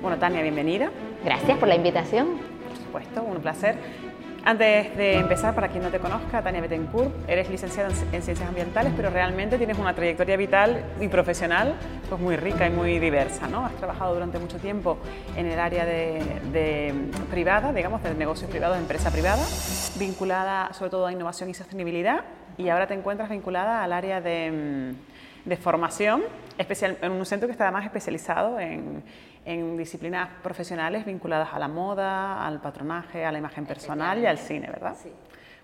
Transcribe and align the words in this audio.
Bueno, 0.00 0.18
Tania, 0.20 0.42
bienvenida. 0.42 0.90
Gracias 1.24 1.58
por 1.58 1.66
la 1.66 1.74
invitación. 1.74 2.38
Por 2.68 2.76
supuesto, 2.76 3.22
un 3.22 3.40
placer. 3.40 3.76
Antes 4.42 4.96
de 4.96 5.16
empezar, 5.16 5.54
para 5.54 5.68
quien 5.68 5.82
no 5.82 5.90
te 5.90 5.98
conozca, 5.98 6.42
Tania 6.42 6.62
Betancourt, 6.62 7.28
eres 7.28 7.50
licenciada 7.50 7.90
en 7.90 8.22
Ciencias 8.22 8.48
Ambientales, 8.48 8.92
pero 8.96 9.10
realmente 9.10 9.58
tienes 9.58 9.78
una 9.78 9.94
trayectoria 9.94 10.36
vital 10.38 10.82
y 10.98 11.08
profesional 11.08 11.74
pues 12.08 12.18
muy 12.18 12.36
rica 12.36 12.66
y 12.66 12.70
muy 12.70 12.98
diversa. 12.98 13.48
¿no? 13.48 13.66
Has 13.66 13.74
trabajado 13.74 14.14
durante 14.14 14.38
mucho 14.38 14.56
tiempo 14.56 14.96
en 15.36 15.46
el 15.46 15.60
área 15.60 15.84
de, 15.84 16.92
privada, 17.30 17.72
digamos, 17.74 18.02
de 18.02 18.14
negocios 18.14 18.50
privados, 18.50 18.76
de 18.76 18.82
empresa 18.82 19.10
privada, 19.10 19.44
vinculada 19.98 20.72
sobre 20.72 20.90
todo 20.90 21.06
a 21.06 21.12
innovación 21.12 21.50
y 21.50 21.54
sostenibilidad, 21.54 22.24
y 22.56 22.70
ahora 22.70 22.86
te 22.86 22.94
encuentras 22.94 23.28
vinculada 23.28 23.84
al 23.84 23.92
área 23.92 24.22
de, 24.22 24.94
de 25.44 25.56
formación, 25.58 26.22
especial, 26.56 26.96
en 27.02 27.12
un 27.12 27.26
centro 27.26 27.46
que 27.46 27.52
está 27.52 27.64
además 27.64 27.84
especializado 27.84 28.58
en 28.58 29.02
en 29.50 29.76
disciplinas 29.76 30.28
profesionales 30.42 31.04
vinculadas 31.04 31.52
a 31.52 31.58
la 31.58 31.66
moda, 31.66 32.46
al 32.46 32.60
patronaje, 32.60 33.24
a 33.24 33.32
la 33.32 33.38
imagen 33.38 33.66
personal 33.66 34.18
y 34.20 34.26
al 34.26 34.38
cine, 34.38 34.68
¿verdad? 34.68 34.94
Sí. 35.02 35.12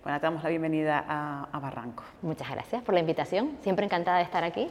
Bueno, 0.03 0.19
te 0.19 0.27
damos 0.27 0.43
la 0.43 0.51
bienvenida 0.51 1.05
a, 1.07 1.59
Barranco. 1.61 2.03
Muchas 2.23 2.51
gracias 2.51 2.83
por 2.83 2.95
la 2.95 3.01
invitación, 3.01 3.59
siempre 3.63 3.85
encantada 3.85 4.19
de 4.19 4.25
estar 4.25 4.43
aquí. 4.43 4.69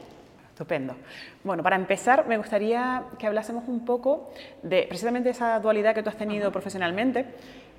Estupendo. 0.50 0.96
Bueno, 1.44 1.64
para 1.64 1.78
empezar, 1.78 2.28
me 2.28 2.38
gustaría 2.38 3.04
que 3.18 3.28
hablásemos 3.28 3.66
un 3.68 3.86
poco 3.86 4.32
de 4.64 4.86
precisamente 4.88 5.30
esa 5.30 5.60
dualidad 5.60 5.96
que 5.96 6.04
tú 6.04 6.10
has 6.10 6.18
tenido 6.18 6.52
profesionalmente 6.52 7.26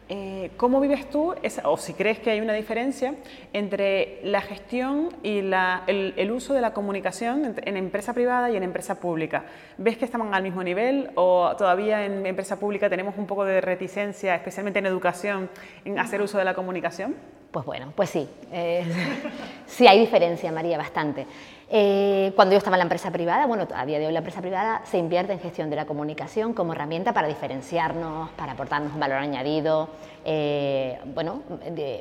eh, 0.08 0.52
¿Cómo 0.56 0.80
vives 0.80 1.10
tú, 1.10 1.34
o 1.64 1.76
si 1.76 1.92
crees 1.94 2.20
que 2.20 2.30
hay 2.30 2.40
una 2.40 2.52
diferencia, 2.52 3.14
entre 3.52 4.20
la 4.22 4.40
gestión 4.40 5.08
y 5.24 5.38
el, 5.38 6.30
uso 6.30 6.54
de 6.54 6.60
la 6.60 6.72
comunicación 6.72 7.56
en, 7.64 7.76
empresa 7.76 8.12
privada 8.12 8.48
y 8.50 8.56
en 8.56 8.62
empresa 8.62 9.00
pública? 9.00 9.46
¿Ves 9.78 9.96
que 9.96 10.04
estamos 10.04 10.32
al 10.32 10.44
mismo 10.44 10.62
nivel 10.62 11.10
o 11.16 11.54
todavía 11.58 12.04
en 12.04 12.24
empresa 12.24 12.60
pública 12.60 12.88
tenemos 12.88 13.18
un 13.18 13.26
poco 13.26 13.44
de 13.44 13.60
reticencia, 13.60 14.36
especialmente 14.36 14.78
en 14.78 14.86
educación, 14.86 15.50
en 15.84 15.98
hacer 15.98 16.22
uso 16.22 16.38
de 16.38 16.44
la 16.44 16.54
comunicación? 16.54 17.16
Pues 17.50 17.66
bueno, 17.66 17.92
pues 17.96 18.10
sí. 18.10 18.28
Eh, 18.52 18.84
sí 19.66 19.88
hay 19.88 19.98
diferencia, 19.98 20.52
María, 20.52 20.78
bastante. 20.78 21.26
Eh, 21.68 22.32
cuando 22.36 22.52
yo 22.52 22.58
estaba 22.58 22.76
en 22.76 22.78
la 22.78 22.84
empresa 22.84 23.10
privada, 23.10 23.44
bueno, 23.46 23.66
a 23.74 23.84
día 23.84 23.98
de 23.98 24.06
hoy 24.06 24.12
la 24.12 24.20
empresa 24.20 24.40
privada 24.40 24.82
se 24.84 24.98
invierte 24.98 25.32
en 25.32 25.40
gestión 25.40 25.68
de 25.68 25.74
la 25.74 25.84
comunicación 25.84 26.52
como 26.52 26.72
herramienta 26.72 27.12
para 27.12 27.26
diferenciarnos, 27.26 28.30
para 28.30 28.52
aportarnos 28.52 28.92
un 28.94 29.00
valor 29.00 29.18
añadido, 29.18 29.88
eh, 30.24 30.96
bueno, 31.06 31.42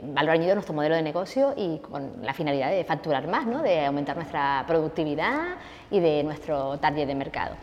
valor 0.04 0.34
añadido 0.34 0.52
a 0.52 0.56
nuestro 0.56 0.76
modelo 0.76 0.94
de 0.94 1.02
negocio 1.02 1.56
y 1.58 1.80
con 1.80 2.12
la 2.22 2.34
finalidad 2.34 2.70
de 2.70 2.84
facturar 2.84 3.28
más, 3.28 3.48
¿no? 3.48 3.64
de 3.64 3.86
aumentar 3.86 4.16
nuestra 4.16 4.64
productividad 4.68 5.56
y 5.90 6.00
de 6.00 6.24
nuestro 6.24 6.78
target 6.78 7.08
de 7.08 7.16
mercado. 7.16 7.56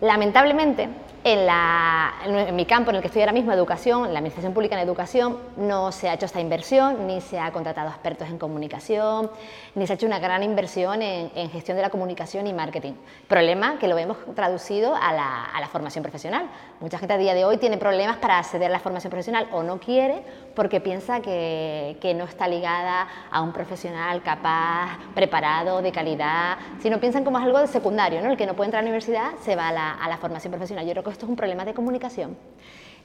Lamentablemente, 0.00 0.88
en, 1.26 2.54
mi 2.54 2.66
campo 2.66 2.90
en 2.90 2.96
el 2.96 3.00
que 3.00 3.06
estoy 3.06 3.22
ahora 3.22 3.32
mismo, 3.32 3.50
educación, 3.50 4.12
la 4.12 4.18
Administración 4.18 4.52
Pública 4.52 4.74
en 4.74 4.86
Educación, 4.86 5.38
no 5.56 5.90
se 5.90 6.10
ha 6.10 6.14
hecho 6.14 6.26
esta 6.26 6.40
inversión, 6.40 7.06
ni 7.06 7.22
se 7.22 7.40
ha 7.40 7.50
contratado 7.50 7.88
expertos 7.88 8.28
en 8.28 8.36
comunicación, 8.36 9.30
ni 9.74 9.86
se 9.86 9.94
ha 9.94 9.96
hecho 9.96 10.06
una 10.06 10.18
gran 10.18 10.42
inversión 10.42 11.00
en, 11.00 11.50
gestión 11.50 11.76
de 11.76 11.82
la 11.82 11.88
comunicación 11.88 12.46
y 12.46 12.52
marketing. 12.52 12.92
Problema 13.26 13.78
que 13.78 13.88
lo 13.88 13.96
hemos 13.96 14.18
traducido 14.34 14.94
a 14.94 15.12
la, 15.14 15.68
formación 15.72 16.02
profesional. 16.02 16.46
Mucha 16.78 16.98
gente 16.98 17.14
a 17.14 17.18
día 17.18 17.34
de 17.34 17.44
hoy 17.44 17.56
tiene 17.56 17.78
problemas 17.78 18.18
para 18.18 18.38
acceder 18.38 18.68
a 18.68 18.72
la 18.72 18.78
formación 18.78 19.10
profesional 19.10 19.48
o 19.50 19.62
no 19.62 19.80
quiere 19.80 20.22
porque 20.54 20.80
piensa 20.80 21.20
que, 21.20 22.14
no 22.14 22.24
está 22.24 22.46
ligada 22.46 23.08
a 23.30 23.40
un 23.42 23.52
profesional 23.52 24.22
capaz, 24.22 24.98
preparado, 25.14 25.82
de 25.82 25.90
calidad, 25.90 26.58
sino 26.80 27.00
piensan 27.00 27.24
como 27.24 27.38
es 27.38 27.44
algo 27.44 27.58
de 27.58 27.66
secundario, 27.66 28.20
¿no? 28.20 28.30
el 28.30 28.36
que 28.36 28.46
no 28.46 28.54
puede 28.54 28.68
entrar 28.68 28.80
a 28.80 28.84
la 28.84 28.90
universidad 28.90 29.32
se 29.42 29.56
va 29.56 29.68
a 29.68 29.72
la, 29.72 29.83
a 29.92 30.08
la 30.08 30.16
formación 30.16 30.50
profesional. 30.50 30.86
Yo 30.86 30.92
creo 30.92 31.04
que 31.04 31.10
esto 31.10 31.26
es 31.26 31.30
un 31.30 31.36
problema 31.36 31.64
de 31.64 31.74
comunicación. 31.74 32.36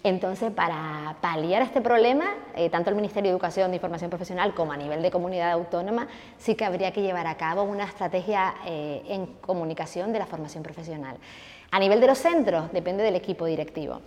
Entonces, 0.03 0.51
para 0.51 1.17
paliar 1.19 1.61
este 1.61 1.81
problema, 1.81 2.25
eh, 2.55 2.69
tanto 2.69 2.89
el 2.89 2.95
Ministerio 2.95 3.29
de 3.29 3.33
Educación 3.33 3.73
y 3.73 3.79
Formación 3.79 4.09
Profesional 4.09 4.53
como 4.53 4.71
a 4.71 4.77
nivel 4.77 5.01
de 5.01 5.11
comunidad 5.11 5.51
autónoma, 5.51 6.07
sí 6.37 6.55
que 6.55 6.63
habría 6.63 6.93
que 6.93 7.01
llevar 7.01 7.27
a 7.27 7.35
cabo 7.35 7.63
una 7.63 7.83
estrategia 7.83 8.55
eh, 8.65 9.01
en 9.09 9.25
comunicación 9.41 10.13
de 10.13 10.19
la 10.19 10.25
formación 10.25 10.63
profesional. 10.63 11.17
A 11.71 11.79
nivel 11.79 11.99
de 11.99 12.07
los 12.07 12.17
centros, 12.17 12.71
depende 12.71 13.03
del 13.03 13.15
equipo 13.15 13.45
directivo. 13.45 13.99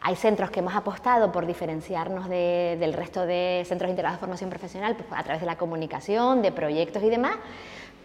Hay 0.00 0.16
centros 0.16 0.50
que 0.50 0.60
hemos 0.60 0.74
apostado 0.74 1.32
por 1.32 1.46
diferenciarnos 1.46 2.28
del 2.28 2.92
resto 2.92 3.24
de 3.24 3.64
centros 3.66 3.88
integrados 3.88 4.18
de 4.18 4.20
formación 4.20 4.50
profesional 4.50 4.94
pues, 4.96 5.08
a 5.18 5.22
través 5.22 5.40
de 5.40 5.46
la 5.46 5.56
comunicación, 5.56 6.42
de 6.42 6.52
proyectos 6.52 7.02
y 7.02 7.08
demás, 7.08 7.36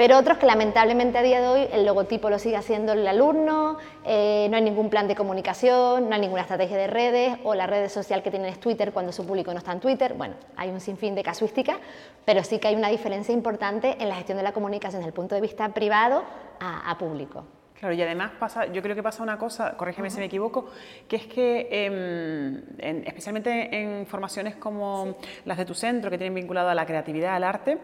pero 0.02 0.18
otros 0.18 0.40
que 0.40 0.48
lamentablemente 0.48 1.20
a 1.20 1.22
día 1.22 1.42
de 1.42 1.48
hoy 1.48 1.68
el 1.72 1.86
logotipo 1.86 2.32
lo 2.32 2.40
sigue 2.40 2.58
haciendo 2.58 2.94
el 2.94 3.08
alumno, 3.08 3.78
eh, 4.04 4.48
no 4.50 4.58
hay 4.58 4.64
ningún 4.64 4.90
plan 4.90 5.08
de 5.08 5.14
comunicación, 5.14 6.10
no 6.10 6.16
hay 6.16 6.22
ninguna 6.22 6.42
estrategia 6.42 6.76
de 6.76 6.88
redes 6.88 7.38
o 7.44 7.54
la 7.54 7.68
red 7.68 7.88
social 7.88 8.24
que 8.24 8.32
tienen 8.32 8.50
es 8.50 8.60
Twitter 8.60 8.94
cuando 8.94 9.12
su 9.12 9.28
público 9.28 9.52
no 9.52 9.60
está 9.60 9.74
en 9.74 9.80
Twitter. 9.80 10.16
Bueno, 10.16 10.34
hay 10.56 10.72
un 10.72 10.80
sinfín 10.80 11.14
de 11.14 11.22
casuísticas, 11.22 11.78
pero 12.26 12.44
sí 12.44 12.58
que 12.58 12.70
hay 12.70 12.76
una 12.76 12.90
diferencia 12.90 13.32
importante 13.32 13.96
en 14.00 14.10
la 14.10 14.16
gestión 14.16 14.40
de 14.40 14.44
la 14.44 14.54
comunicación 14.54 15.02
desde 15.02 15.10
el 15.10 15.14
punto 15.14 15.36
de 15.36 15.42
vista 15.42 15.70
privado 15.70 16.24
a, 16.60 16.98
público. 16.98 17.46
Claro, 17.80 17.94
y 17.94 18.02
además 18.02 18.32
pasa, 18.40 18.66
yo 18.74 18.82
creo 18.82 18.96
que 18.96 19.04
pasa 19.04 19.22
una 19.22 19.38
cosa, 19.38 19.78
corrígeme 19.78 20.10
si 20.10 20.18
me 20.18 20.26
equivoco, 20.26 20.66
que 21.08 21.18
es 21.18 21.28
que 21.28 21.68
em, 21.70 22.64
especialmente 23.06 23.70
en 23.72 24.08
formaciones 24.08 24.56
como 24.56 25.18
las 25.46 25.60
de 25.60 25.66
tu 25.66 25.76
centro, 25.76 26.10
que 26.10 26.18
tienen 26.18 26.34
vinculado 26.34 26.70
a 26.70 26.74
la 26.74 26.88
creatividad, 26.88 27.36
al 27.36 27.44
arte, 27.44 27.78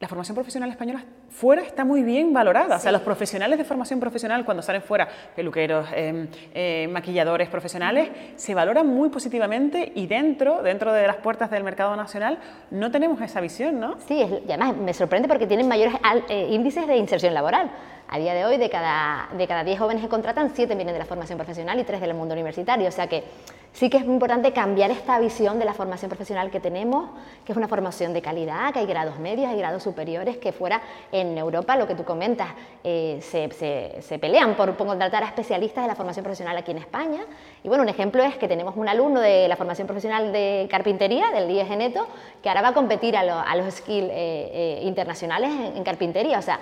la 0.00 0.08
formación 0.08 0.34
profesional 0.34 0.70
española 0.70 1.04
fuera 1.30 1.62
está 1.62 1.84
muy 1.84 2.02
bien 2.02 2.32
valorada. 2.32 2.76
O 2.76 2.78
sea, 2.78 2.92
los 2.92 3.02
profesionales 3.02 3.58
de 3.58 3.64
formación 3.64 4.00
profesional, 4.00 4.44
cuando 4.44 4.62
salen 4.62 4.82
fuera, 4.82 5.08
peluqueros, 5.34 5.86
em, 5.94 6.28
eh, 6.54 6.88
maquilladores 6.90 7.48
profesionales, 7.48 8.10
se 8.36 8.54
valoran 8.54 8.86
muy 8.86 9.08
positivamente 9.08 9.92
y 9.94 10.06
dentro, 10.06 10.62
dentro 10.62 10.92
de 10.92 11.06
las 11.06 11.16
puertas 11.16 11.50
del 11.50 11.64
mercado 11.64 11.94
nacional, 11.96 12.38
no 12.70 12.90
tenemos 12.90 13.20
esa 13.20 13.40
visión, 13.40 13.78
¿no? 13.80 13.96
Sí, 14.06 14.24
y 14.46 14.50
además 14.50 14.76
me 14.76 14.94
sorprende 14.94 15.28
porque 15.28 15.46
tienen 15.46 15.68
mayores 15.68 15.94
eh, 16.28 16.48
índices 16.50 16.86
de 16.86 16.96
inserción 16.96 17.34
laboral. 17.34 17.70
A 18.08 18.18
día 18.18 18.34
de 18.34 18.44
hoy, 18.44 18.56
de 18.56 18.70
cada, 18.70 19.28
de 19.36 19.48
cada 19.48 19.64
10 19.64 19.80
jóvenes 19.80 20.02
que 20.02 20.08
contratan, 20.08 20.52
7 20.54 20.76
vienen 20.76 20.92
de 20.92 21.00
la 21.00 21.06
formación 21.06 21.38
profesional 21.38 21.80
y 21.80 21.84
3 21.84 22.00
del 22.00 22.14
mundo 22.14 22.34
universitario. 22.34 22.86
O 22.86 22.92
sea 22.92 23.08
que 23.08 23.24
sí 23.72 23.90
que 23.90 23.96
es 23.96 24.04
muy 24.04 24.14
importante 24.14 24.52
cambiar 24.52 24.92
esta 24.92 25.18
visión 25.18 25.58
de 25.58 25.64
la 25.64 25.74
formación 25.74 26.08
profesional 26.08 26.52
que 26.52 26.60
tenemos, 26.60 27.10
que 27.44 27.50
es 27.50 27.58
una 27.58 27.66
formación 27.66 28.14
de 28.14 28.22
calidad, 28.22 28.72
que 28.72 28.78
hay 28.78 28.86
grados 28.86 29.18
medios, 29.18 29.50
hay 29.50 29.58
grados 29.58 29.82
superiores, 29.82 30.36
que 30.36 30.52
fuera 30.52 30.80
en 31.20 31.36
Europa, 31.38 31.76
lo 31.76 31.86
que 31.86 31.94
tú 31.94 32.04
comentas, 32.04 32.48
eh, 32.84 33.18
se, 33.20 34.18
pelean 34.18 34.54
por, 34.54 34.76
contratar 34.76 35.22
a 35.22 35.26
especialistas 35.26 35.84
de 35.84 35.88
la 35.88 35.94
formación 35.94 36.24
profesional 36.24 36.56
aquí 36.56 36.70
en 36.70 36.78
España. 36.78 37.20
Y 37.62 37.68
bueno, 37.68 37.82
un 37.82 37.88
ejemplo 37.88 38.22
es 38.22 38.36
que 38.36 38.48
tenemos 38.48 38.76
un 38.76 38.88
alumno 38.88 39.20
de 39.20 39.48
la 39.48 39.56
formación 39.56 39.86
profesional 39.86 40.32
de 40.32 40.66
carpintería, 40.70 41.30
del 41.30 41.50
IEG 41.50 41.76
Neto, 41.76 42.06
que 42.42 42.48
ahora 42.48 42.62
va 42.62 42.68
a 42.68 42.74
competir 42.74 43.16
a, 43.16 43.56
los 43.56 43.74
skills 43.74 44.10
eh, 44.10 44.50
eh, 44.52 44.80
internacionales 44.82 45.50
en, 45.50 45.76
en 45.76 45.84
carpintería. 45.84 46.38
O 46.38 46.42
sea, 46.42 46.58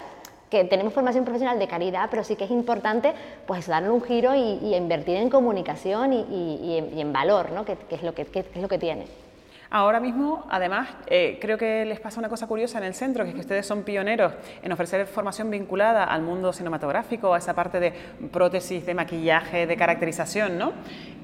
que 0.51 0.65
tenemos 0.65 0.93
formación 0.93 1.25
profesional 1.25 1.59
de 1.59 1.67
calidad, 1.67 2.09
pero 2.11 2.23
sí 2.23 2.37
que 2.37 2.45
es 2.45 2.51
importante 2.51 3.13
pues 3.47 3.67
darle 3.67 3.91
un 3.91 4.03
giro 4.03 4.35
y, 4.35 4.75
invertir 4.75 5.17
en 5.17 5.29
comunicación 5.29 6.13
y, 6.13 7.01
en, 7.01 7.13
valor, 7.13 7.51
¿no? 7.51 7.65
que, 7.65 7.77
es 7.91 8.03
lo 8.03 8.15
que, 8.15 8.25
que 8.27 8.41
es 8.41 8.63
lo 8.63 8.69
que 8.69 8.79
tiene. 8.79 9.24
Ahora 9.71 10.01
mismo, 10.01 10.47
además, 10.51 10.89
eh, 11.07 11.39
creo 11.41 11.59
que 11.59 11.85
les 11.85 12.01
pasa 12.01 12.21
una 12.21 12.29
cosa 12.29 12.47
curiosa 12.47 12.79
en 12.79 12.85
el 12.85 12.95
centro, 12.95 13.25
que 13.25 13.31
es 13.31 13.35
que 13.35 13.41
ustedes 13.41 13.67
son 13.67 13.83
pioneros 13.83 14.33
en 14.63 14.73
ofrecer 14.73 15.07
formación 15.07 15.51
vinculada 15.51 16.05
al 16.05 16.23
mundo 16.23 16.53
cinematográfico, 16.53 17.35
a 17.35 17.39
esa 17.39 17.55
parte 17.55 17.81
de 17.81 17.93
prótesis, 18.33 18.87
de 18.87 18.95
maquillaje, 18.95 19.67
de 19.67 19.77
caracterización, 19.77 20.59
¿no? 20.59 20.73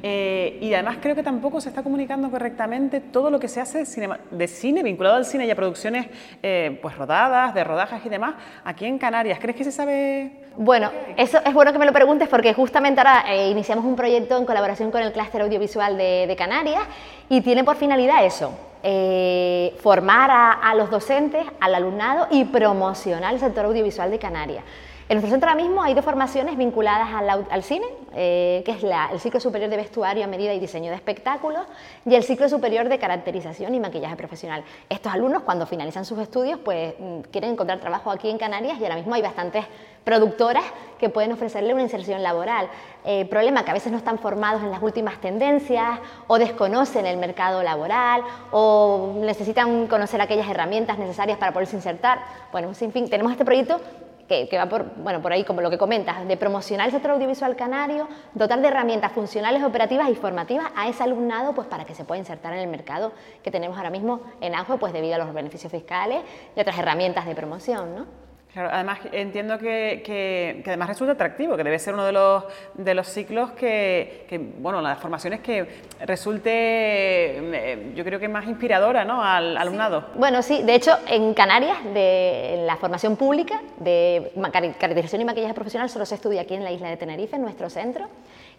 Eh, 0.02 0.58
y 0.62 0.72
además 0.72 0.96
creo 1.00 1.14
que 1.14 1.22
tampoco 1.22 1.60
se 1.60 1.68
está 1.68 1.82
comunicando 1.82 2.30
correctamente 2.30 3.00
todo 3.00 3.30
lo 3.30 3.38
que 3.38 3.48
se 3.48 3.60
hace 3.60 3.84
de 4.30 4.48
cine, 4.48 4.82
vinculado 4.82 5.16
al 5.16 5.26
cine 5.26 5.46
y 5.46 5.50
a 5.50 5.56
producciones 5.56 6.06
eh, 6.42 6.78
pues 6.80 6.96
rodadas, 6.96 7.54
de 7.54 7.64
rodajas 7.64 8.04
y 8.04 8.08
demás, 8.08 8.34
aquí 8.64 8.86
en 8.86 8.98
Canarias. 8.98 9.38
¿Crees 9.38 9.56
que 9.56 9.64
se 9.64 9.72
sabe 9.72 10.32
bueno, 10.56 10.90
eso 11.16 11.38
es 11.44 11.54
bueno 11.54 11.72
que 11.72 11.78
me 11.78 11.86
lo 11.86 11.92
preguntes 11.92 12.28
porque 12.28 12.52
justamente 12.52 13.00
ahora 13.00 13.34
iniciamos 13.46 13.84
un 13.84 13.94
proyecto 13.94 14.36
en 14.36 14.44
colaboración 14.44 14.90
con 14.90 15.00
el 15.00 15.12
clúster 15.12 15.42
audiovisual 15.42 15.96
de, 15.96 16.34
Canarias 16.36 16.82
y 17.28 17.40
tiene 17.40 17.64
por 17.64 17.76
finalidad 17.76 18.24
eso, 18.24 18.39
eh, 18.82 19.76
formar 19.80 20.30
a, 20.30 20.74
los 20.74 20.90
docentes, 20.90 21.44
al 21.60 21.74
alumnado 21.74 22.28
y 22.30 22.44
promocionar 22.44 23.34
el 23.34 23.40
sector 23.40 23.66
audiovisual 23.66 24.10
de 24.10 24.18
Canarias. 24.18 24.64
En 25.10 25.16
nuestro 25.16 25.32
centro 25.32 25.50
ahora 25.50 25.60
mismo 25.60 25.82
hay 25.82 25.92
dos 25.92 26.04
formaciones 26.04 26.56
vinculadas 26.56 27.08
al, 27.50 27.62
cine, 27.64 27.84
eh, 28.14 28.62
que 28.64 28.70
es 28.70 28.84
el 28.84 29.18
ciclo 29.18 29.40
superior 29.40 29.68
de 29.68 29.76
vestuario 29.76 30.22
a 30.22 30.28
medida 30.28 30.54
y 30.54 30.60
diseño 30.60 30.90
de 30.90 30.94
espectáculos 30.94 31.66
y 32.06 32.14
el 32.14 32.22
ciclo 32.22 32.48
superior 32.48 32.88
de 32.88 32.98
caracterización 33.00 33.74
y 33.74 33.80
maquillaje 33.80 34.14
profesional. 34.14 34.62
Estos 34.88 35.12
alumnos 35.12 35.42
cuando 35.42 35.66
finalizan 35.66 36.04
sus 36.04 36.20
estudios 36.20 36.60
pues 36.64 36.94
mm, 36.96 37.22
quieren 37.32 37.50
encontrar 37.50 37.80
trabajo 37.80 38.12
aquí 38.12 38.30
en 38.30 38.38
Canarias 38.38 38.78
y 38.78 38.84
ahora 38.84 38.94
mismo 38.94 39.14
hay 39.16 39.22
bastantes 39.22 39.64
productoras 40.04 40.64
que 40.98 41.08
pueden 41.08 41.32
ofrecerle 41.32 41.72
una 41.72 41.82
inserción 41.82 42.22
laboral. 42.22 42.68
El 43.04 43.26
problema 43.28 43.64
que 43.64 43.70
a 43.70 43.74
veces 43.74 43.90
no 43.90 43.98
están 43.98 44.18
formados 44.18 44.62
en 44.62 44.70
las 44.70 44.82
últimas 44.82 45.18
tendencias 45.20 45.98
o 46.26 46.38
desconocen 46.38 47.06
el 47.06 47.16
mercado 47.16 47.62
laboral 47.62 48.22
o 48.50 49.14
necesitan 49.16 49.86
conocer 49.86 50.20
aquellas 50.20 50.48
herramientas 50.48 50.98
necesarias 50.98 51.38
para 51.38 51.52
poderse 51.52 51.76
insertar. 51.76 52.20
Bueno, 52.52 52.68
en 52.68 52.92
fin, 52.92 53.08
tenemos 53.08 53.32
este 53.32 53.44
proyecto 53.44 53.80
que, 54.28 54.56
va 54.56 54.66
por, 54.66 54.94
bueno, 54.96 55.20
por 55.20 55.32
ahí, 55.32 55.42
como 55.42 55.60
lo 55.60 55.70
que 55.70 55.78
comentas, 55.78 56.26
de 56.26 56.36
promocionar 56.36 56.86
el 56.86 56.92
sector 56.92 57.10
audiovisual 57.10 57.56
canario, 57.56 58.06
dotar 58.32 58.60
de 58.60 58.68
herramientas 58.68 59.10
funcionales, 59.10 59.64
operativas 59.64 60.08
y 60.08 60.14
formativas 60.14 60.66
a 60.76 60.88
ese 60.88 61.02
alumnado 61.02 61.52
pues, 61.52 61.66
para 61.66 61.84
que 61.84 61.96
se 61.96 62.04
pueda 62.04 62.20
insertar 62.20 62.52
en 62.52 62.60
el 62.60 62.68
mercado 62.68 63.12
que 63.42 63.50
tenemos 63.50 63.76
ahora 63.76 63.90
mismo 63.90 64.20
en 64.40 64.54
auge 64.54 64.76
pues, 64.78 64.92
debido 64.92 65.16
a 65.16 65.18
los 65.18 65.34
beneficios 65.34 65.72
fiscales 65.72 66.22
y 66.54 66.60
otras 66.60 66.78
herramientas 66.78 67.26
de 67.26 67.34
promoción. 67.34 67.96
¿no? 67.96 68.29
Claro, 68.52 68.70
además 68.72 68.98
entiendo 69.12 69.58
que, 69.58 70.02
que, 70.04 70.62
además 70.66 70.88
resulta 70.88 71.12
atractivo, 71.12 71.56
que 71.56 71.62
debe 71.62 71.78
ser 71.78 71.94
uno 71.94 72.04
de 72.04 72.10
los, 72.10 72.44
de 72.74 72.94
los 72.94 73.06
ciclos 73.06 73.52
que, 73.52 74.26
que, 74.28 74.38
bueno, 74.38 74.80
las 74.80 74.98
formaciones 74.98 75.38
que 75.38 75.68
resulte, 76.04 76.50
eh, 76.50 77.92
yo 77.94 78.02
creo 78.02 78.18
que 78.18 78.28
más 78.28 78.48
inspiradora 78.48 79.04
¿no? 79.04 79.22
al 79.22 79.56
alumnado. 79.56 80.06
Bueno, 80.16 80.42
sí, 80.42 80.64
de 80.64 80.74
hecho 80.74 80.98
en 81.06 81.32
Canarias, 81.32 81.78
de, 81.94 82.54
en 82.54 82.66
la 82.66 82.76
formación 82.76 83.16
pública 83.16 83.62
de 83.78 84.32
caracterización 84.52 85.22
y 85.22 85.24
maquillaje 85.24 85.54
profesional, 85.54 85.88
solo 85.88 86.04
se 86.04 86.16
estudia 86.16 86.42
aquí 86.42 86.54
en 86.54 86.64
la 86.64 86.72
isla 86.72 86.88
de 86.88 86.96
Tenerife, 86.96 87.36
en 87.36 87.42
nuestro 87.42 87.70
centro 87.70 88.08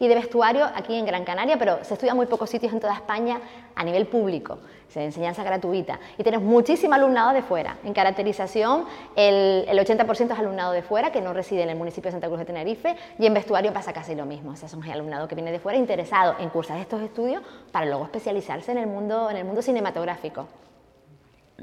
y 0.01 0.07
de 0.07 0.15
vestuario 0.15 0.65
aquí 0.65 0.95
en 0.95 1.05
Gran 1.05 1.23
Canaria, 1.23 1.57
pero 1.59 1.83
se 1.83 1.93
estudia 1.93 2.11
en 2.11 2.17
muy 2.17 2.25
pocos 2.25 2.49
sitios 2.49 2.73
en 2.73 2.79
toda 2.79 2.95
España 2.95 3.39
a 3.75 3.83
nivel 3.83 4.07
público, 4.07 4.57
de 4.95 5.05
enseñanza 5.05 5.43
gratuita. 5.43 5.99
Y 6.17 6.23
tenemos 6.23 6.43
muchísimo 6.43 6.95
alumnado 6.95 7.33
de 7.33 7.43
fuera. 7.43 7.77
En 7.85 7.93
caracterización, 7.93 8.85
el, 9.15 9.63
el 9.67 9.77
80% 9.77 10.33
es 10.33 10.39
alumnado 10.39 10.71
de 10.71 10.81
fuera, 10.81 11.11
que 11.11 11.21
no 11.21 11.33
reside 11.33 11.61
en 11.61 11.69
el 11.69 11.77
municipio 11.77 12.07
de 12.07 12.13
Santa 12.13 12.27
Cruz 12.27 12.39
de 12.39 12.45
Tenerife, 12.45 12.95
y 13.19 13.27
en 13.27 13.33
vestuario 13.35 13.71
pasa 13.71 13.93
casi 13.93 14.15
lo 14.15 14.25
mismo. 14.25 14.53
O 14.53 14.55
sea, 14.55 14.67
son 14.67 14.83
alumnado 14.89 15.27
que 15.27 15.35
viene 15.35 15.51
de 15.51 15.59
fuera 15.59 15.77
interesado 15.77 16.35
en 16.39 16.49
cursar 16.49 16.79
estos 16.79 16.99
estudios 17.03 17.43
para 17.71 17.85
luego 17.85 18.05
especializarse 18.05 18.71
en 18.71 18.79
el 18.79 18.87
mundo, 18.87 19.29
en 19.29 19.37
el 19.37 19.45
mundo 19.45 19.61
cinematográfico. 19.61 20.47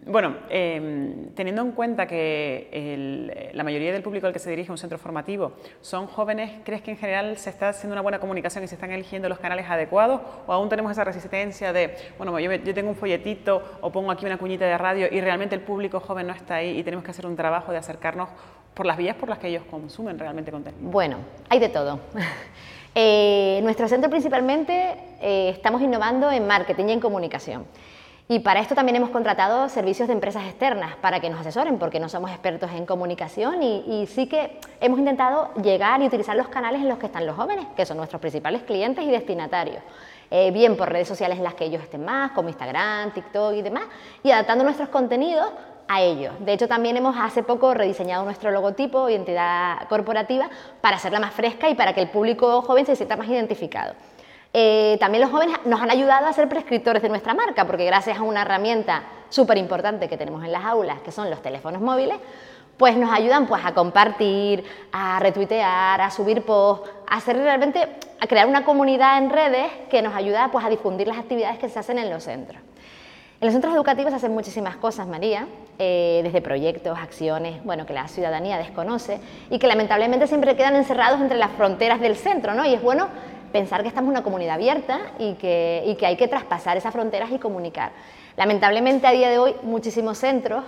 Bueno, 0.06 0.36
em, 0.50 1.30
teniendo 1.34 1.62
en 1.62 1.72
cuenta 1.72 2.06
que 2.06 3.50
la 3.52 3.64
mayoría 3.64 3.92
del 3.92 4.02
público 4.02 4.26
al 4.26 4.32
que 4.32 4.38
se 4.38 4.50
dirige 4.50 4.70
un 4.70 4.78
centro 4.78 4.98
formativo 4.98 5.52
son 5.80 6.06
jóvenes, 6.06 6.52
¿crees 6.64 6.82
que 6.82 6.90
en 6.90 6.96
general 6.96 7.36
se 7.36 7.50
está 7.50 7.70
haciendo 7.70 7.94
una 7.94 8.02
buena 8.02 8.18
comunicación 8.18 8.64
y 8.64 8.68
se 8.68 8.74
están 8.74 8.90
eligiendo 8.90 9.28
los 9.28 9.38
canales 9.38 9.66
adecuados? 9.68 10.20
¿O 10.46 10.52
aún 10.52 10.68
tenemos 10.68 10.92
esa 10.92 11.04
resistencia 11.04 11.72
de, 11.72 11.96
bueno, 12.16 12.38
yo, 12.38 12.74
tengo 12.74 12.90
un 12.90 12.96
folletito 12.96 13.62
o 13.80 13.90
pongo 13.90 14.10
aquí 14.10 14.26
una 14.26 14.38
cuñita 14.38 14.66
de 14.66 14.78
radio 14.78 15.06
y 15.10 15.20
realmente 15.20 15.54
el 15.54 15.62
público 15.62 16.00
joven 16.00 16.26
no 16.26 16.32
está 16.32 16.56
ahí 16.56 16.78
y 16.78 16.82
tenemos 16.82 17.04
que 17.04 17.10
hacer 17.10 17.26
un 17.26 17.36
trabajo 17.36 17.72
de 17.72 17.78
acercarnos 17.78 18.28
por 18.74 18.86
las 18.86 18.96
vías 18.96 19.16
por 19.16 19.28
las 19.28 19.38
que 19.38 19.48
ellos 19.48 19.64
consumen 19.70 20.18
realmente 20.18 20.52
contenido? 20.52 20.88
Bueno, 20.90 21.18
hay 21.48 21.58
de 21.58 21.68
todo. 21.68 22.00
eh, 22.94 23.60
nuestro 23.62 23.88
centro 23.88 24.08
principalmente 24.08 24.94
eh, 25.20 25.50
estamos 25.50 25.82
innovando 25.82 26.30
en 26.30 26.46
marketing 26.46 26.84
y 26.88 26.92
en 26.92 27.00
comunicación. 27.00 27.66
Y 28.30 28.40
para 28.40 28.60
esto 28.60 28.74
también 28.74 28.96
hemos 28.96 29.08
contratado 29.08 29.70
servicios 29.70 30.06
de 30.06 30.12
empresas 30.12 30.44
externas 30.44 30.96
para 30.96 31.18
que 31.18 31.30
nos 31.30 31.40
asesoren, 31.40 31.78
porque 31.78 31.98
no 31.98 32.10
somos 32.10 32.30
expertos 32.30 32.70
en 32.72 32.84
comunicación 32.84 33.62
y, 33.62 34.06
sí 34.06 34.26
que 34.28 34.60
hemos 34.82 34.98
intentado 34.98 35.50
llegar 35.62 36.02
y 36.02 36.06
utilizar 36.08 36.36
los 36.36 36.48
canales 36.48 36.82
en 36.82 36.90
los 36.90 36.98
que 36.98 37.06
están 37.06 37.24
los 37.24 37.36
jóvenes, 37.36 37.64
que 37.74 37.86
son 37.86 37.96
nuestros 37.96 38.20
principales 38.20 38.64
clientes 38.64 39.02
y 39.02 39.10
destinatarios. 39.10 39.82
Eh, 40.30 40.50
bien 40.50 40.76
por 40.76 40.92
redes 40.92 41.08
sociales 41.08 41.38
en 41.38 41.44
las 41.44 41.54
que 41.54 41.64
ellos 41.64 41.82
estén 41.82 42.04
más, 42.04 42.32
como 42.32 42.50
Instagram, 42.50 43.12
TikTok 43.12 43.54
y 43.54 43.62
demás, 43.62 43.84
y 44.22 44.30
adaptando 44.30 44.62
nuestros 44.62 44.90
contenidos 44.90 45.50
a 45.88 46.02
ellos. 46.02 46.34
De 46.40 46.52
hecho, 46.52 46.68
también 46.68 46.98
hemos 46.98 47.16
hace 47.16 47.42
poco 47.42 47.72
rediseñado 47.72 48.24
nuestro 48.24 48.50
logotipo, 48.50 49.08
identidad 49.08 49.88
corporativa, 49.88 50.50
para 50.82 50.96
hacerla 50.96 51.18
más 51.18 51.32
fresca 51.32 51.70
y 51.70 51.74
para 51.74 51.94
que 51.94 52.02
el 52.02 52.10
público 52.10 52.60
joven 52.60 52.84
se 52.84 52.94
sienta 52.94 53.16
más 53.16 53.28
identificado. 53.28 53.94
Eh, 54.52 54.96
también 54.98 55.22
los 55.22 55.30
jóvenes 55.30 55.56
nos 55.66 55.80
han 55.80 55.90
ayudado 55.90 56.26
a 56.26 56.32
ser 56.32 56.48
prescriptores 56.48 57.02
de 57.02 57.08
nuestra 57.08 57.34
marca, 57.34 57.66
porque 57.66 57.84
gracias 57.84 58.18
a 58.18 58.22
una 58.22 58.42
herramienta 58.42 59.02
súper 59.28 59.58
importante 59.58 60.08
que 60.08 60.16
tenemos 60.16 60.44
en 60.44 60.52
las 60.52 60.64
aulas, 60.64 61.00
que 61.00 61.12
son 61.12 61.28
los 61.28 61.42
teléfonos 61.42 61.82
móviles, 61.82 62.16
pues 62.78 62.96
nos 62.96 63.12
ayudan 63.12 63.46
pues, 63.46 63.62
a 63.64 63.74
compartir, 63.74 64.64
a 64.92 65.18
retuitear, 65.20 66.00
a 66.00 66.10
subir 66.10 66.42
posts, 66.42 66.88
a 67.06 67.16
hacer 67.16 67.36
realmente, 67.36 67.86
a 68.20 68.26
crear 68.26 68.46
una 68.46 68.64
comunidad 68.64 69.18
en 69.18 69.30
redes 69.30 69.66
que 69.90 70.00
nos 70.00 70.14
ayuda 70.14 70.48
pues, 70.50 70.64
a 70.64 70.70
difundir 70.70 71.08
las 71.08 71.18
actividades 71.18 71.58
que 71.58 71.68
se 71.68 71.78
hacen 71.78 71.98
en 71.98 72.08
los 72.08 72.22
centros. 72.22 72.62
En 73.40 73.46
los 73.46 73.52
centros 73.52 73.72
educativos 73.74 74.10
se 74.10 74.16
hacen 74.16 74.32
muchísimas 74.32 74.76
cosas, 74.76 75.06
María, 75.06 75.46
eh, 75.78 76.22
desde 76.24 76.40
proyectos, 76.40 76.98
acciones, 76.98 77.62
bueno, 77.62 77.86
que 77.86 77.92
la 77.92 78.08
ciudadanía 78.08 78.58
desconoce 78.58 79.20
y 79.48 79.60
que 79.60 79.68
lamentablemente 79.68 80.26
siempre 80.26 80.56
quedan 80.56 80.74
encerrados 80.74 81.20
entre 81.20 81.38
las 81.38 81.52
fronteras 81.52 82.00
del 82.00 82.16
centro, 82.16 82.54
¿no? 82.54 82.64
Y 82.64 82.74
es 82.74 82.82
bueno 82.82 83.08
pensar 83.52 83.82
que 83.82 83.88
estamos 83.88 84.08
en 84.08 84.16
una 84.16 84.22
comunidad 84.22 84.54
abierta 84.54 85.00
y 85.18 85.34
que, 85.34 85.96
hay 86.02 86.16
que 86.16 86.28
traspasar 86.28 86.76
esas 86.76 86.92
fronteras 86.92 87.30
y 87.30 87.38
comunicar. 87.38 87.92
Lamentablemente 88.36 89.06
a 89.06 89.12
día 89.12 89.30
de 89.30 89.38
hoy 89.38 89.54
muchísimos 89.62 90.18
centros 90.18 90.64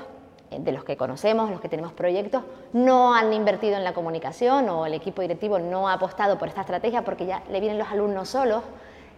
eh, 0.50 0.56
de 0.58 0.72
los 0.72 0.84
que 0.84 0.96
conocemos, 0.96 1.50
los 1.50 1.60
que 1.60 1.68
tenemos 1.68 1.92
proyectos, 1.92 2.42
no 2.72 3.14
han 3.14 3.32
invertido 3.32 3.76
en 3.76 3.84
la 3.84 3.92
comunicación 3.92 4.68
o 4.68 4.86
el 4.86 4.94
equipo 4.94 5.22
directivo 5.22 5.58
no 5.58 5.88
ha 5.88 5.94
apostado 5.94 6.38
por 6.38 6.48
esta 6.48 6.62
estrategia 6.62 7.02
porque 7.02 7.26
ya 7.26 7.42
le 7.50 7.60
vienen 7.60 7.78
los 7.78 7.88
alumnos 7.88 8.28
solos. 8.28 8.62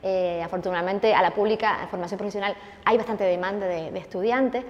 Eh, 0.05 0.43
afortunadamente 0.43 1.15
a 1.15 1.23
la 1.23 1.31
pública, 1.31 1.81
a 1.81 1.87
formación 1.87 2.19
profesional, 2.19 2.57
hay 2.85 2.97
bastante 2.97 3.23
demanda 3.23 3.67
de, 3.67 3.97
estudiantes. 3.97 4.65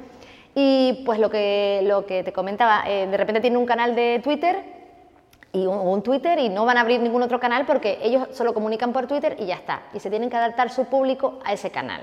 Y 0.55 1.03
pues 1.07 1.19
lo 1.19 1.31
que, 1.31 1.81
lo 1.85 2.05
que 2.05 2.23
te 2.23 2.33
comentaba, 2.35 2.85
eh, 2.87 3.07
de 3.07 3.17
repente 3.17 3.41
tiene 3.41 3.57
un 3.57 3.65
canal 3.65 3.95
de 3.95 4.21
Twitter 4.23 4.82
y 5.53 5.67
un, 5.67 6.03
Twitter 6.03 6.39
y 6.39 6.49
no 6.49 6.65
van 6.65 6.79
a 6.79 6.81
abrir 6.81 7.01
ningún 7.01 7.23
otro 7.23 7.39
canal 7.39 7.67
porque 7.67 7.99
ellos 8.03 8.29
solo 8.33 8.55
comunican 8.55 8.93
por 8.93 9.07
Twitter 9.07 9.37
y 9.39 9.47
ya 9.47 9.57
está. 9.57 9.83
Y 9.93 10.01
se 10.01 10.09
tienen 10.09 10.31
que 10.31 10.37
adaptar 10.37 10.71
su 10.71 10.87
público 10.87 11.41
a 11.45 11.53
ese 11.53 11.71
canal. 11.71 12.03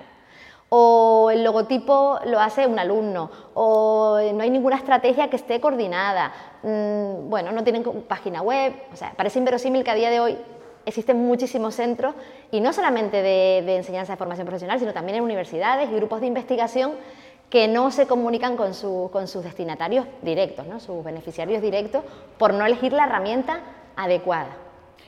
O 0.70 1.32
el 1.32 1.44
logotipo 1.44 2.20
lo 2.26 2.40
hace 2.40 2.68
un 2.68 2.78
alumno, 2.78 3.32
o 3.56 4.20
no 4.34 4.44
hay 4.44 4.52
ninguna 4.52 4.76
estrategia 4.76 5.28
que 5.28 5.38
esté 5.38 5.60
coordinada. 5.60 6.32
Mm, 6.62 7.28
bueno, 7.28 7.52
no 7.52 7.64
tienen 7.64 7.84
página 8.08 8.44
web. 8.44 8.74
O 8.94 8.96
sea, 8.96 9.14
parece 9.18 9.40
inverosímil 9.40 9.84
que 9.84 9.90
a 9.90 9.96
día 9.96 10.12
de 10.12 10.20
hoy 10.20 10.38
existen 10.86 11.18
muchísimos 11.18 11.74
centros, 11.74 12.14
y 12.52 12.62
no 12.62 12.72
solamente 12.72 13.18
de, 13.18 13.64
de 13.66 13.78
enseñanza 13.78 14.14
de 14.14 14.18
formación 14.18 14.46
profesional, 14.46 14.80
sino 14.80 14.94
también 14.94 15.18
en 15.18 15.24
universidades 15.24 15.90
y 15.90 15.96
grupos 15.96 16.22
de 16.22 16.28
investigación 16.28 16.94
que 17.50 17.68
no 17.68 17.92
se 17.92 18.08
comunican 18.08 18.56
con, 18.56 18.74
con 19.10 19.28
sus 19.28 19.44
destinatarios 19.44 20.06
directos, 20.22 20.68
¿no? 20.68 20.80
sus 20.80 21.04
beneficiarios 21.04 21.62
directos, 21.62 22.04
por 22.38 22.54
no 22.54 22.66
elegir 22.66 22.94
la 22.94 23.06
herramienta 23.06 23.62
adecuada. 23.96 24.56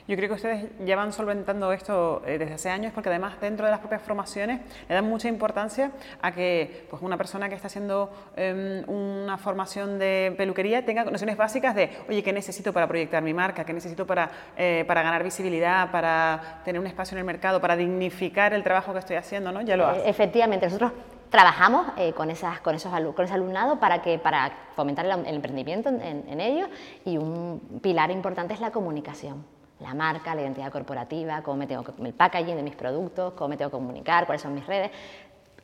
Yo 0.08 0.16
creo 0.16 0.28
que 0.28 0.34
ustedes 0.34 0.66
ya 0.84 0.96
van 0.96 1.12
solventando 1.12 1.72
esto 1.72 2.22
eh, 2.26 2.36
desde 2.36 2.54
hace 2.54 2.70
años 2.70 2.92
porque 2.92 3.08
además 3.08 3.40
dentro 3.40 3.66
de 3.66 3.70
las 3.70 3.80
propias 3.80 4.02
formaciones 4.02 4.60
le 4.88 4.94
dan 4.94 5.08
mucha 5.08 5.28
importancia 5.28 5.92
a 6.20 6.32
que 6.32 6.86
pues, 6.90 7.00
una 7.02 7.16
persona 7.16 7.48
que 7.48 7.54
está 7.54 7.68
haciendo 7.68 8.10
em, 8.34 8.82
una 8.88 9.38
formación 9.38 10.00
de 10.00 10.34
peluquería 10.36 10.84
tenga 10.84 11.04
nociones 11.04 11.36
básicas 11.36 11.76
de, 11.76 11.90
oye, 12.08 12.22
¿qué 12.22 12.32
necesito 12.32 12.72
para 12.72 12.88
proyectar 12.88 13.22
mi 13.22 13.32
marca? 13.32 13.64
¿Qué 13.64 13.72
necesito 13.72 14.04
para, 14.04 14.28
eh, 14.56 14.84
para 14.88 15.02
ganar 15.02 15.22
visibilidad, 15.22 15.92
para 15.92 16.60
tener 16.64 16.80
un 16.80 16.88
espacio 16.88 17.14
en 17.14 17.20
el 17.20 17.24
mercado, 17.24 17.60
para 17.60 17.76
dignificar 17.76 18.52
el 18.54 18.64
trabajo 18.64 18.92
que 18.92 18.98
estoy 18.98 19.16
haciendo? 19.16 19.52
¿no? 19.52 19.62
Ya 19.62 19.76
lo 19.76 19.86
hace. 19.86 20.08
Efectivamente, 20.08 20.66
nosotros 20.66 20.92
trabajamos 21.32 21.86
eh, 21.96 22.12
con, 22.12 22.30
esas, 22.30 22.60
con, 22.60 22.76
con 22.78 23.24
ese 23.24 23.34
alumnado 23.34 23.80
para, 23.80 24.02
fomentar 24.76 25.06
el, 25.06 25.26
emprendimiento 25.26 25.88
en, 25.88 26.24
en, 26.28 26.40
ellos 26.40 26.68
y 27.06 27.16
un 27.16 27.80
pilar 27.82 28.10
importante 28.10 28.54
es 28.54 28.60
la 28.60 28.70
comunicación. 28.70 29.44
La 29.80 29.94
marca, 29.94 30.34
la 30.34 30.42
identidad 30.42 30.70
corporativa, 30.70 31.42
cómo 31.42 31.56
me 31.56 31.66
tengo 31.66 31.84
el 32.04 32.12
packaging 32.12 32.54
de 32.54 32.62
mis 32.62 32.76
productos, 32.76 33.32
cómo 33.32 33.48
me 33.48 33.56
tengo 33.56 33.70
que 33.70 33.78
comunicar, 33.78 34.26
cuáles 34.26 34.42
son 34.42 34.54
mis 34.54 34.64
redes. 34.64 34.92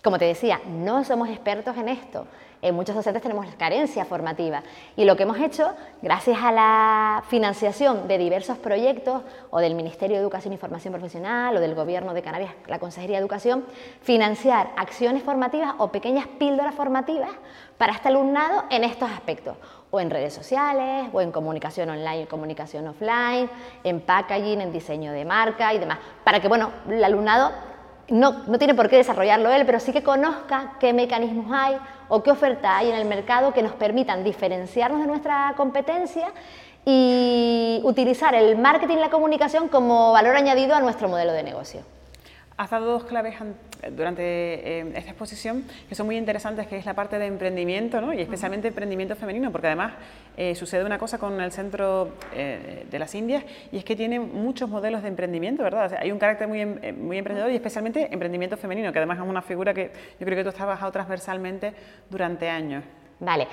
Como 0.02 0.19
te 0.19 0.26
decía, 0.26 0.61
no 0.67 1.02
somos 1.02 1.28
expertos 1.28 1.76
en 1.76 1.88
esto. 1.88 2.26
En 2.61 2.75
muchos 2.75 2.95
docentes 2.95 3.23
tenemos 3.23 3.47
carencia 3.57 4.05
formativa. 4.05 4.62
Y 4.97 5.05
lo 5.05 5.17
que 5.17 5.23
hemos 5.25 5.38
hecho, 5.38 5.73
gracias 6.02 6.38
a 6.43 6.50
la 6.50 7.23
financiación 7.28 8.09
de 8.09 8.19
diversos 8.19 8.59
proyectos 8.59 9.23
o 9.50 9.61
del 9.61 9.76
Ministerio 9.76 10.17
de 10.17 10.23
Educación 10.23 10.52
y 10.52 10.57
Formación 10.57 10.93
Profesional 10.93 11.57
o 11.57 11.61
del 11.61 11.76
Gobierno 11.76 12.14
de 12.14 12.23
Canarias, 12.23 12.52
la 12.67 12.81
Consejería 12.81 13.17
de 13.17 13.21
Educación, 13.21 13.64
financiar 14.02 14.71
acciones 14.76 15.23
formativas 15.23 15.75
o 15.78 15.93
pequeñas 15.93 16.26
píldoras 16.26 16.75
formativas 16.75 17.31
para 17.76 17.93
este 17.93 18.09
alumnado 18.09 18.64
en 18.71 18.83
estos 18.83 19.09
aspectos, 19.09 19.57
o 19.93 20.00
en 20.00 20.11
redes 20.11 20.35
sociales, 20.35 21.09
o 21.12 21.21
en 21.21 21.31
comunicación 21.31 21.90
online 21.90 22.23
y 22.23 22.26
comunicación 22.26 22.88
offline, 22.88 23.49
en 23.85 24.00
packaging, 24.00 24.61
en 24.61 24.73
diseño 24.73 25.12
de 25.12 25.25
marca 25.25 25.73
y 25.75 25.78
demás, 25.78 25.99
para 26.25 26.40
que 26.40 26.49
bueno, 26.49 26.71
el 26.88 27.05
alumnado 27.05 27.52
no, 28.11 28.43
tiene 28.59 28.75
por 28.75 28.88
qué 28.88 28.97
desarrollarlo 28.97 29.53
él, 29.53 29.67
pero 29.67 29.81
sí 29.81 29.93
que 29.93 30.03
conozca 30.03 30.75
qué 30.81 30.93
mecanismos 30.93 31.47
hay 31.53 31.77
o 32.09 32.23
qué 32.23 32.31
oferta 32.31 32.77
hay 32.77 32.91
en 32.91 32.97
el 32.97 33.07
mercado 33.07 33.53
que 33.53 33.62
nos 33.62 33.73
permitan 33.73 34.25
diferenciarnos 34.25 35.00
de 35.00 35.07
nuestra 35.07 35.53
competencia 35.57 36.29
y 36.85 37.81
utilizar 37.85 38.35
el 38.35 38.57
marketing 38.57 38.97
y 38.97 39.00
la 39.00 39.11
comunicación 39.11 39.69
como 39.69 40.12
valor 40.12 40.37
añadido 40.37 40.75
a 40.75 40.81
nuestro 40.81 41.09
modelo 41.09 41.33
de 41.33 41.43
negocio. 41.43 41.83
Has 42.59 42.71
dado 42.71 42.87
dos 42.87 43.05
claves 43.05 43.37
durante 43.93 44.21
eh, 44.25 44.93
esta 44.97 45.11
exposición 45.11 45.62
que 45.88 45.95
son 45.95 46.07
muy 46.07 46.17
interesantes, 46.17 46.67
que 46.67 46.77
es 46.77 46.85
la 46.85 46.95
parte 46.95 47.17
de 47.17 47.27
emprendimiento, 47.27 48.00
¿no? 48.00 48.12
y 48.12 48.21
especialmente 48.21 48.67
emprendimiento 48.67 49.15
femenino, 49.15 49.53
porque 49.53 49.69
además 49.69 49.93
eh, 50.37 50.57
sucede 50.57 50.85
una 50.85 50.99
cosa 50.99 51.19
con 51.19 51.41
el 51.41 51.53
Centro 51.53 52.15
eh, 52.35 52.85
de 52.91 52.99
las 52.99 53.15
Indias, 53.15 53.45
y 53.71 53.79
es 53.79 53.85
que 53.85 53.95
tiene 53.95 54.19
muchos 54.19 54.69
modelos 54.69 55.03
de 55.03 55.09
emprendimiento, 55.09 55.62
¿verdad? 55.62 55.99
hay 56.00 56.11
un 56.11 56.19
carácter 56.19 56.49
muy, 56.49 56.62
em, 56.62 56.99
muy 57.00 57.19
emprendedor 57.19 57.53
y 57.53 57.55
especialmente 57.55 58.12
emprendimiento 58.12 58.57
femenino, 58.57 58.93
que 58.93 58.99
además 58.99 59.19
es 59.19 59.25
una 59.25 59.41
figura 59.41 59.73
que 59.73 59.93
yo 60.19 60.27
creo 60.27 60.37
que 60.37 60.43
tú 60.43 60.49
has 60.49 60.57
trabajado 60.57 60.91
transversalmente 60.91 61.73
durante 62.11 62.49
años. 62.49 62.83
Vale. 63.21 63.47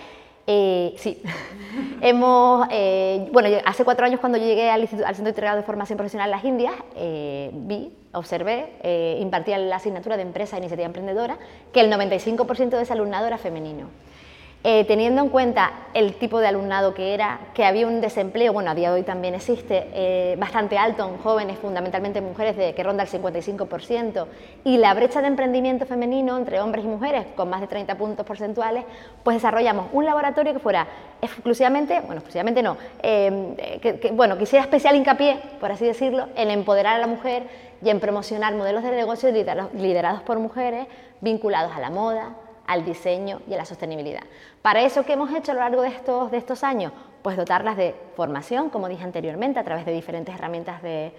Eh, 0.47 0.93
sí, 0.97 1.21
hemos, 2.01 2.67
eh, 2.69 3.27
bueno, 3.31 3.49
hace 3.65 3.83
cuatro 3.83 4.05
años 4.05 4.19
cuando 4.19 4.37
llegué 4.37 4.69
al, 4.69 4.87
Centro 4.87 5.27
Integrado 5.27 5.57
de 5.57 5.63
Formación 5.63 5.97
Profesional 5.97 6.29
Las 6.29 6.43
Indias, 6.43 6.73
eh, 6.95 7.49
vi, 7.53 7.91
observé, 8.13 9.17
impartía 9.19 9.57
la 9.57 9.77
asignatura 9.77 10.17
de 10.17 10.23
Empresa 10.23 10.55
e 10.55 10.59
Iniciativa 10.59 10.85
Emprendedora, 10.85 11.37
que 11.73 11.81
el 11.81 11.91
95% 11.91 12.69
de 12.69 12.83
ese 12.83 12.93
alumnado 12.93 13.27
era 13.27 13.37
femenino. 13.37 13.87
Eh, 14.67 14.83
teniendo 14.85 15.21
en 15.21 15.29
cuenta 15.29 15.71
el 15.93 16.15
tipo 16.15 16.39
de 16.39 16.47
alumnado 16.47 16.95
que 16.95 17.13
era, 17.13 17.39
que 17.53 17.63
había 17.63 17.85
un 17.85 18.01
desempleo, 18.01 18.51
bueno, 18.51 18.71
a 18.71 18.73
día 18.73 18.89
de 18.89 18.95
hoy 18.95 19.03
también 19.03 19.35
existe, 19.35 19.91
eh, 19.93 20.35
bastante 20.39 20.75
alto 20.75 21.07
en 21.07 21.19
jóvenes, 21.19 21.59
fundamentalmente 21.59 22.19
mujeres, 22.19 22.57
de, 22.57 22.73
que 22.73 22.81
ronda 22.81 23.03
el 23.03 23.09
55%, 23.09 24.25
y 24.63 24.77
la 24.77 24.91
brecha 24.95 25.21
de 25.21 25.27
emprendimiento 25.27 25.85
femenino 25.85 26.35
entre 26.35 26.59
hombres 26.61 26.83
y 26.83 26.87
mujeres, 26.87 27.27
con 27.35 27.47
más 27.47 27.61
de 27.61 27.67
30 27.67 27.95
puntos 27.95 28.25
porcentuales, 28.25 28.85
pues 29.21 29.37
desarrollamos 29.37 29.89
un 29.93 30.03
laboratorio 30.03 30.51
que 30.51 30.59
fuera 30.59 30.87
exclusivamente, 31.21 31.99
bueno, 31.99 32.15
exclusivamente 32.15 32.63
no, 32.63 32.75
eh, 33.03 33.77
que, 33.79 34.09
bueno, 34.13 34.35
quisiera 34.35 34.63
especial 34.65 34.95
hincapié, 34.95 35.37
por 35.59 35.71
así 35.71 35.85
decirlo, 35.85 36.29
en 36.35 36.49
empoderar 36.49 36.95
a 36.95 36.97
la 36.97 37.07
mujer 37.07 37.43
y 37.83 37.91
en 37.91 37.99
promocionar 37.99 38.55
modelos 38.55 38.81
de 38.81 38.89
negocio 38.89 39.29
liderados 39.31 40.23
por 40.23 40.39
mujeres 40.39 40.87
vinculados 41.21 41.71
a 41.75 41.79
la 41.79 41.91
moda, 41.91 42.35
al 42.67 42.85
diseño 42.85 43.41
y 43.47 43.53
a 43.53 43.57
la 43.57 43.65
sostenibilidad. 43.65 44.23
Para 44.61 44.81
eso, 44.81 45.05
¿qué 45.05 45.13
hemos 45.13 45.31
hecho 45.33 45.51
a 45.51 45.55
lo 45.55 45.61
largo 45.61 45.81
de 45.81 45.89
estos, 45.89 46.31
de 46.31 46.37
estos 46.37 46.63
años? 46.63 46.91
Pues 47.21 47.37
dotarlas 47.37 47.77
de 47.77 47.95
formación, 48.15 48.69
como 48.69 48.87
dije 48.89 49.03
anteriormente, 49.03 49.59
a 49.59 49.63
través 49.63 49.85
de 49.85 49.93
diferentes 49.93 50.33
herramientas 50.33 50.81
de, 50.81 51.13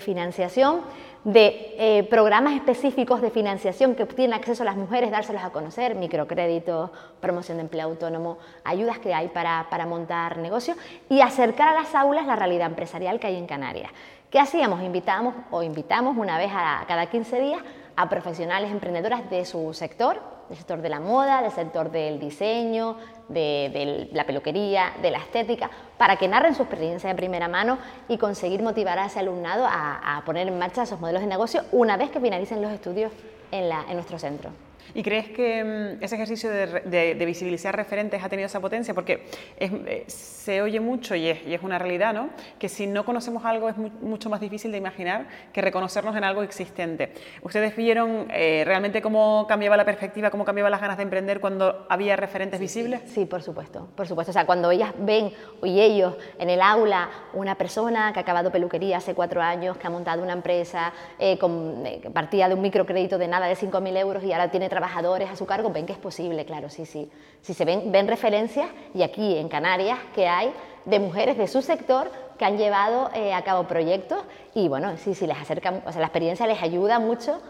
financiación, 0.00 0.80
de 1.24 1.74
eh, 1.78 2.02
programas 2.10 2.54
específicos 2.54 3.22
de 3.22 3.30
financiación 3.30 3.94
que 3.94 4.04
tienen 4.04 4.34
acceso 4.34 4.62
a 4.62 4.66
las 4.66 4.76
mujeres, 4.76 5.10
dárselos 5.10 5.44
a 5.44 5.50
conocer, 5.50 5.94
microcréditos, 5.94 6.90
promoción 7.20 7.58
de 7.58 7.62
empleo 7.62 7.86
autónomo, 7.86 8.38
ayudas 8.64 8.98
que 8.98 9.14
hay 9.14 9.28
para, 9.28 9.68
para 9.70 9.86
montar 9.86 10.38
negocios 10.38 10.76
y 11.08 11.20
acercar 11.20 11.68
a 11.68 11.74
las 11.74 11.94
aulas 11.94 12.26
la 12.26 12.36
realidad 12.36 12.66
empresarial 12.66 13.20
que 13.20 13.28
hay 13.28 13.36
en 13.36 13.46
Canarias. 13.46 13.90
¿Qué 14.30 14.40
hacíamos? 14.40 14.82
Invitamos 14.82 15.34
o 15.50 15.62
invitamos 15.62 16.16
una 16.16 16.36
vez 16.36 16.50
a 16.52 16.84
cada 16.88 17.06
15 17.06 17.40
días 17.40 17.60
a 17.94 18.08
profesionales 18.08 18.70
emprendedoras 18.70 19.30
de 19.30 19.44
su 19.44 19.72
sector, 19.72 20.35
del 20.48 20.56
sector 20.56 20.82
de 20.82 20.88
la 20.88 21.00
moda, 21.00 21.42
del 21.42 21.52
sector 21.52 21.90
del 21.90 22.18
diseño, 22.18 22.96
de, 23.28 24.08
la 24.12 24.24
peluquería, 24.24 24.92
de 25.02 25.10
la 25.10 25.18
estética, 25.18 25.70
para 25.98 26.16
que 26.16 26.28
narren 26.28 26.54
su 26.54 26.62
experiencia 26.62 27.08
de 27.08 27.14
primera 27.14 27.48
mano 27.48 27.78
y 28.08 28.18
conseguir 28.18 28.62
motivar 28.62 28.98
a 28.98 29.06
ese 29.06 29.20
alumnado 29.20 29.66
a, 29.68 30.22
poner 30.24 30.48
en 30.48 30.58
marcha 30.58 30.82
esos 30.82 31.00
modelos 31.00 31.22
de 31.22 31.28
negocio 31.28 31.62
una 31.72 31.96
vez 31.96 32.10
que 32.10 32.20
finalicen 32.20 32.62
los 32.62 32.72
estudios 32.72 33.12
en 33.50 33.94
nuestro 33.94 34.18
centro. 34.18 34.65
¿Y 34.94 35.02
crees 35.02 35.28
que 35.28 35.64
mm, 35.64 36.02
ese 36.02 36.14
ejercicio 36.14 36.50
de, 36.50 37.24
visibilizar 37.26 37.74
referentes 37.74 38.22
ha 38.22 38.28
tenido 38.28 38.46
esa 38.46 38.60
potencia? 38.60 38.94
Porque 38.94 39.26
eh, 39.58 40.04
se 40.06 40.62
oye 40.62 40.80
mucho 40.80 41.14
y 41.14 41.28
es, 41.28 41.62
una 41.62 41.78
realidad, 41.78 42.14
¿no? 42.14 42.30
Que 42.58 42.68
si 42.68 42.86
no 42.86 43.04
conocemos 43.04 43.44
algo 43.44 43.68
es 43.68 43.76
mucho 43.76 44.30
más 44.30 44.40
difícil 44.40 44.70
de 44.70 44.78
imaginar 44.78 45.26
que 45.52 45.60
reconocernos 45.60 46.14
en 46.16 46.22
algo 46.22 46.42
existente. 46.42 47.12
¿Ustedes 47.42 47.74
vieron 47.74 48.26
eh, 48.30 48.62
realmente 48.64 49.02
cómo 49.02 49.46
cambiaba 49.48 49.76
la 49.76 49.84
perspectiva, 49.84 50.30
cómo 50.30 50.44
cambiaban 50.44 50.70
las 50.70 50.80
ganas 50.80 50.96
de 50.96 51.02
emprender 51.02 51.40
cuando 51.40 51.86
había 51.88 52.14
referentes 52.16 52.60
visibles? 52.60 53.00
Sí, 53.06 53.24
por 53.24 53.42
supuesto, 53.42 53.88
por 53.96 54.06
supuesto. 54.06 54.30
O 54.30 54.32
sea, 54.32 54.46
cuando 54.46 54.70
ellas 54.70 54.92
ven 54.98 55.32
y 55.62 55.80
ellos 55.80 56.14
en 56.38 56.50
el 56.50 56.60
aula 56.60 57.08
una 57.32 57.56
persona 57.56 58.12
que 58.12 58.20
ha 58.20 58.22
acabado 58.22 58.52
peluquería 58.52 58.98
hace 58.98 59.14
cuatro 59.14 59.42
años, 59.42 59.76
que 59.76 59.86
ha 59.86 59.90
montado 59.90 60.22
una 60.22 60.32
empresa, 60.32 60.92
eh, 61.18 61.38
con, 61.38 61.82
partía 62.12 62.48
de 62.48 62.54
un 62.54 62.60
microcrédito 62.60 63.18
de 63.18 63.28
nada 63.28 63.46
de 63.46 63.56
5.000 63.56 63.96
euros 63.98 64.24
y 64.24 64.32
ahora 64.32 64.50
tiene 64.50 64.68
trabajadores 64.76 65.30
a 65.30 65.36
su 65.36 65.46
cargo, 65.46 65.70
ven 65.70 65.86
que 65.86 65.94
es 65.94 65.98
posible, 65.98 66.44
claro, 66.44 66.68
sí, 66.68 66.84
sí. 66.84 67.10
Si 67.40 67.54
se 67.54 67.64
ven, 67.64 68.06
referencias, 68.06 68.68
y 68.92 69.02
aquí 69.02 69.38
en 69.38 69.48
Canarias, 69.48 69.98
que 70.14 70.28
hay 70.28 70.52
de 70.84 71.00
mujeres 71.00 71.38
de 71.38 71.48
su 71.48 71.62
sector 71.62 72.12
que 72.38 72.44
han 72.44 72.58
llevado 72.58 73.10
eh, 73.14 73.32
a 73.32 73.42
cabo 73.42 73.66
proyectos 73.66 74.22
y 74.54 74.68
bueno, 74.68 74.98
sí, 74.98 75.14
sí, 75.14 75.26
les 75.26 75.38
acerca, 75.38 75.82
o 75.86 75.90
sea, 75.92 76.02
la 76.02 76.08
experiencia 76.08 76.46
les 76.46 76.62
ayuda 76.62 76.98
mucho 76.98 77.40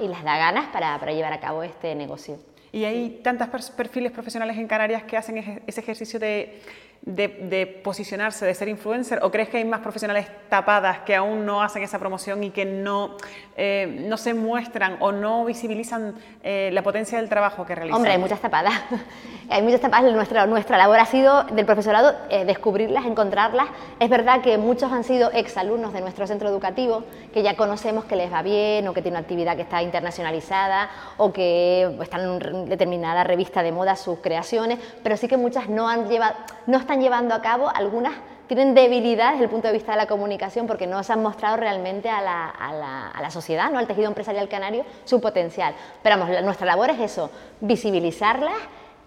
y 0.00 0.08
les 0.08 0.22
da 0.24 0.36
ganas 0.36 0.66
para, 0.72 0.98
para 0.98 1.12
llevar 1.12 1.32
a 1.32 1.38
cabo 1.38 1.62
este 1.62 1.94
negocio. 1.94 2.38
Y 2.72 2.84
hay 2.84 3.20
tantos 3.22 3.48
perfiles 3.70 4.10
profesionales 4.10 4.56
en 4.56 4.66
Canarias 4.66 5.04
que 5.04 5.16
hacen 5.16 5.62
ese 5.66 5.80
ejercicio 5.80 6.18
de 6.18 6.60
de, 7.02 7.80
posicionarse, 7.82 8.46
de 8.46 8.54
ser 8.54 8.68
influencer? 8.68 9.18
¿O 9.22 9.30
crees 9.30 9.48
que 9.48 9.58
hay 9.58 9.64
más 9.64 9.80
profesionales 9.80 10.26
tapadas 10.48 11.00
que 11.00 11.16
aún 11.16 11.44
no 11.44 11.62
hacen 11.62 11.82
esa 11.82 11.98
promoción 11.98 12.44
y 12.44 12.50
que 12.50 12.64
no, 12.64 13.16
eh, 13.56 14.04
no 14.08 14.16
se 14.16 14.34
muestran 14.34 14.96
o 15.00 15.10
no 15.10 15.44
visibilizan 15.44 16.14
eh, 16.42 16.70
la 16.72 16.82
potencia 16.82 17.18
del 17.18 17.28
trabajo 17.28 17.66
que 17.66 17.74
realizan? 17.74 17.96
Hombre, 17.96 18.12
hay 18.12 18.18
muchas 18.18 18.40
tapadas. 18.40 18.74
hay 19.50 19.62
muchas 19.62 19.80
tapadas. 19.80 20.12
Nuestra, 20.12 20.46
nuestra 20.46 20.78
labor 20.78 21.00
ha 21.00 21.06
sido 21.06 21.44
del 21.44 21.66
profesorado 21.66 22.14
eh, 22.30 22.44
descubrirlas, 22.44 23.04
encontrarlas. 23.04 23.66
Es 23.98 24.08
verdad 24.08 24.40
que 24.40 24.56
muchos 24.56 24.92
han 24.92 25.02
sido 25.02 25.32
exalumnos 25.32 25.92
de 25.92 26.00
nuestro 26.00 26.26
centro 26.28 26.48
educativo, 26.48 27.04
que 27.34 27.42
ya 27.42 27.56
conocemos 27.56 28.04
que 28.04 28.14
les 28.14 28.32
va 28.32 28.42
bien 28.42 28.86
o 28.86 28.94
que 28.94 29.02
tiene 29.02 29.16
una 29.16 29.22
actividad 29.22 29.56
que 29.56 29.62
está 29.62 29.82
internacionalizada 29.82 30.88
o 31.16 31.32
que 31.32 31.96
están 32.00 32.20
en 32.20 32.68
determinada 32.68 33.24
revista 33.24 33.62
de 33.62 33.72
moda 33.72 33.96
sus 33.96 34.20
creaciones, 34.20 34.78
pero 35.02 35.16
sí 35.16 35.26
que 35.26 35.36
muchas 35.36 35.68
no 35.68 35.88
han 35.88 36.08
llevado, 36.08 36.36
no 36.66 36.78
están 36.78 36.91
llevando 37.00 37.34
a 37.34 37.42
cabo, 37.42 37.70
algunas 37.74 38.14
tienen 38.46 38.74
debilidad 38.74 39.32
desde 39.32 39.44
el 39.44 39.50
punto 39.50 39.68
de 39.68 39.72
vista 39.72 39.92
de 39.92 39.98
la 39.98 40.06
comunicación 40.06 40.66
porque 40.66 40.86
no 40.86 41.02
se 41.02 41.12
han 41.12 41.22
mostrado 41.22 41.56
realmente 41.56 42.10
a 42.10 42.20
la, 42.20 43.30
sociedad, 43.30 43.70
¿no? 43.70 43.78
al 43.78 43.86
tejido 43.86 44.08
empresarial 44.08 44.48
canario, 44.48 44.84
su 45.04 45.20
potencial. 45.20 45.74
Pero 46.02 46.18
vamos, 46.18 46.42
nuestra 46.42 46.66
labor 46.66 46.90
es 46.90 47.00
eso, 47.00 47.30
visibilizarlas 47.60 48.52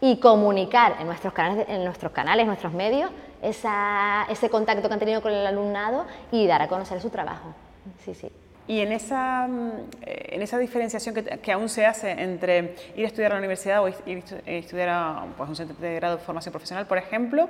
y 0.01 0.17
comunicar 0.19 0.95
en 0.99 1.07
nuestros 1.07 1.33
canales, 1.33 1.67
en 1.69 1.83
nuestros, 1.83 2.11
canales, 2.11 2.47
nuestros 2.47 2.73
medios, 2.73 3.11
ese 3.41 4.49
contacto 4.49 4.87
que 4.87 4.93
han 4.93 4.99
tenido 4.99 5.21
con 5.21 5.31
el 5.31 5.45
alumnado 5.45 6.05
y 6.31 6.47
dar 6.47 6.61
a 6.61 6.67
conocer 6.67 6.99
su 6.99 7.09
trabajo. 7.09 7.53
Sí, 8.03 8.15
sí. 8.15 8.31
Y 8.67 8.79
en 8.79 8.91
esa, 8.91 9.47
mm, 9.47 9.71
en 10.05 10.41
esa 10.41 10.57
diferenciación 10.57 11.15
que, 11.15 11.51
aún 11.51 11.69
se 11.69 11.85
hace 11.85 12.11
entre 12.11 12.75
ir 12.95 13.05
a 13.05 13.07
estudiar 13.07 13.31
a 13.31 13.35
la 13.35 13.39
universidad 13.39 13.83
o 13.83 13.87
ir 13.87 14.23
a 14.45 14.51
estudiar 14.51 14.89
a 14.89 15.25
pues, 15.37 15.49
un 15.49 15.55
centro 15.55 15.75
de 15.79 15.95
grado 15.95 16.17
de 16.17 16.23
formación 16.23 16.51
profesional, 16.51 16.87
por 16.87 16.97
ejemplo, 16.97 17.49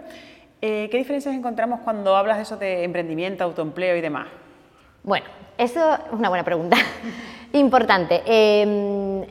eh, 0.61 0.89
¿qué 0.89 0.97
diferencias 0.97 1.35
encontramos 1.35 1.81
cuando 1.81 2.15
hablas 2.15 2.37
de 2.37 2.43
eso 2.43 2.57
de 2.57 2.83
emprendimiento, 2.83 3.43
autoempleo 3.43 3.95
y 3.95 4.01
demás? 4.01 4.27
Bueno, 5.03 5.25
eso 5.57 5.93
es 5.93 5.99
una 6.11 6.29
buena 6.29 6.43
pregunta. 6.43 6.77
Importante. 7.53 8.23
Em, 8.25 9.23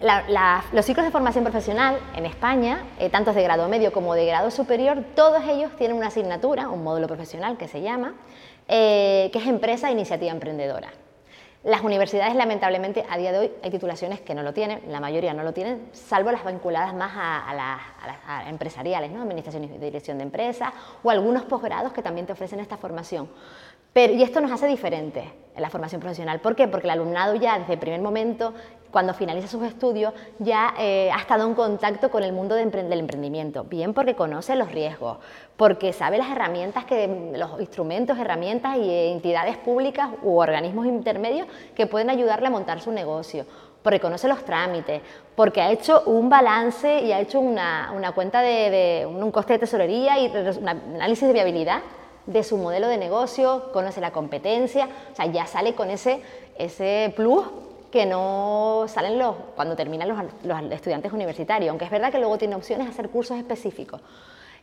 los 0.72 0.84
ciclos 0.86 1.04
de 1.04 1.10
formación 1.10 1.44
profesional 1.44 1.98
en 2.16 2.24
España, 2.24 2.84
eh, 2.98 3.10
tanto 3.10 3.32
de 3.32 3.42
grado 3.42 3.68
medio 3.68 3.92
como 3.92 4.14
de 4.14 4.24
grado 4.24 4.50
superior, 4.50 5.04
todos 5.14 5.42
ellos 5.44 5.72
tienen 5.76 5.96
una 5.96 6.06
asignatura, 6.06 6.68
un 6.68 6.82
módulo 6.82 7.08
profesional 7.08 7.58
que 7.58 7.68
se 7.68 7.82
llama, 7.82 8.14
eh, 8.68 9.28
que 9.32 9.38
es 9.38 9.46
Empresa 9.46 9.88
e 9.88 9.92
Iniciativa 9.92 10.30
Emprendedora. 10.32 10.88
Las 11.64 11.80
universidades, 11.80 12.34
lamentablemente, 12.34 13.06
a 13.08 13.16
día 13.16 13.32
de 13.32 13.38
hoy 13.38 13.52
hay 13.62 13.70
titulaciones 13.70 14.20
que 14.20 14.34
no 14.34 14.42
lo 14.42 14.52
tienen, 14.52 14.82
la 14.88 15.00
mayoría 15.00 15.32
no 15.32 15.42
lo 15.42 15.54
tienen, 15.54 15.88
salvo 15.92 16.30
las 16.30 16.44
vinculadas 16.44 16.92
más 16.92 17.12
a, 17.16 17.54
las, 17.54 18.46
empresariales, 18.46 19.10
¿no? 19.10 19.22
Administración 19.22 19.64
y 19.64 19.68
Dirección 19.78 20.18
de 20.18 20.24
Empresas, 20.24 20.74
o 21.02 21.08
algunos 21.08 21.44
posgrados 21.44 21.94
que 21.94 22.02
también 22.02 22.26
te 22.26 22.34
ofrecen 22.34 22.60
esta 22.60 22.76
formación. 22.76 23.30
Pero, 23.94 24.12
y 24.12 24.22
esto 24.22 24.42
nos 24.42 24.50
hace 24.50 24.66
diferentes 24.66 25.24
en 25.56 25.62
la 25.62 25.70
formación 25.70 26.00
profesional. 26.00 26.40
¿Por 26.40 26.54
qué? 26.56 26.68
Porque 26.68 26.88
el 26.88 26.90
alumnado 26.90 27.36
ya 27.36 27.58
desde 27.58 27.74
el 27.74 27.78
primer 27.78 28.02
momento 28.02 28.52
cuando 28.90 29.12
finaliza 29.12 29.48
sus 29.48 29.64
estudios, 29.64 30.14
ya 30.38 30.72
eh, 30.78 31.10
ha 31.12 31.18
estado 31.18 31.48
en 31.48 31.54
contacto 31.54 32.12
con 32.12 32.22
el 32.22 32.32
mundo 32.32 32.54
del 32.54 32.92
emprendimiento. 32.92 33.64
Bien 33.64 33.92
porque 33.92 34.14
conoce 34.14 34.54
los 34.54 34.70
riesgos, 34.70 35.18
porque 35.56 35.92
sabe 35.92 36.16
las 36.16 36.30
herramientas, 36.30 36.84
que, 36.84 37.32
los 37.36 37.60
instrumentos, 37.60 38.16
herramientas 38.16 38.76
y 38.76 38.88
entidades 39.10 39.56
públicas 39.56 40.10
u 40.22 40.38
organismos 40.38 40.86
intermedios 40.86 41.48
que 41.74 41.88
pueden 41.88 42.08
ayudarle 42.08 42.46
a 42.46 42.50
montar 42.50 42.80
su 42.80 42.92
negocio 42.92 43.46
porque 43.82 44.00
conoce 44.00 44.28
los 44.28 44.42
trámites, 44.44 45.02
porque 45.34 45.60
ha 45.60 45.70
hecho 45.70 46.04
un 46.06 46.30
balance 46.30 47.00
y 47.00 47.12
ha 47.12 47.20
hecho 47.20 47.38
una, 47.38 48.12
cuenta 48.14 48.40
de, 48.40 49.06
un 49.06 49.30
coste 49.30 49.54
de 49.54 49.58
tesorería 49.58 50.18
y 50.20 50.28
un 50.28 50.68
análisis 50.68 51.26
de 51.26 51.34
viabilidad 51.34 51.80
de 52.26 52.42
su 52.42 52.56
modelo 52.56 52.88
de 52.88 52.96
negocio, 52.96 53.70
conoce 53.72 54.00
la 54.00 54.10
competencia, 54.12 54.88
o 55.12 55.16
sea, 55.16 55.26
ya 55.26 55.46
sale 55.46 55.74
con 55.74 55.90
ese, 55.90 56.22
ese 56.58 57.12
plus 57.16 57.44
que 57.90 58.06
no 58.06 58.86
salen 58.88 59.18
los, 59.18 59.36
cuando 59.54 59.76
terminan 59.76 60.08
los, 60.08 60.18
estudiantes 60.72 61.12
universitarios, 61.12 61.70
aunque 61.70 61.84
es 61.84 61.90
verdad 61.90 62.10
que 62.10 62.18
luego 62.18 62.38
tiene 62.38 62.56
opciones 62.56 62.86
de 62.86 62.92
hacer 62.92 63.08
cursos 63.08 63.38
específicos. 63.38 64.00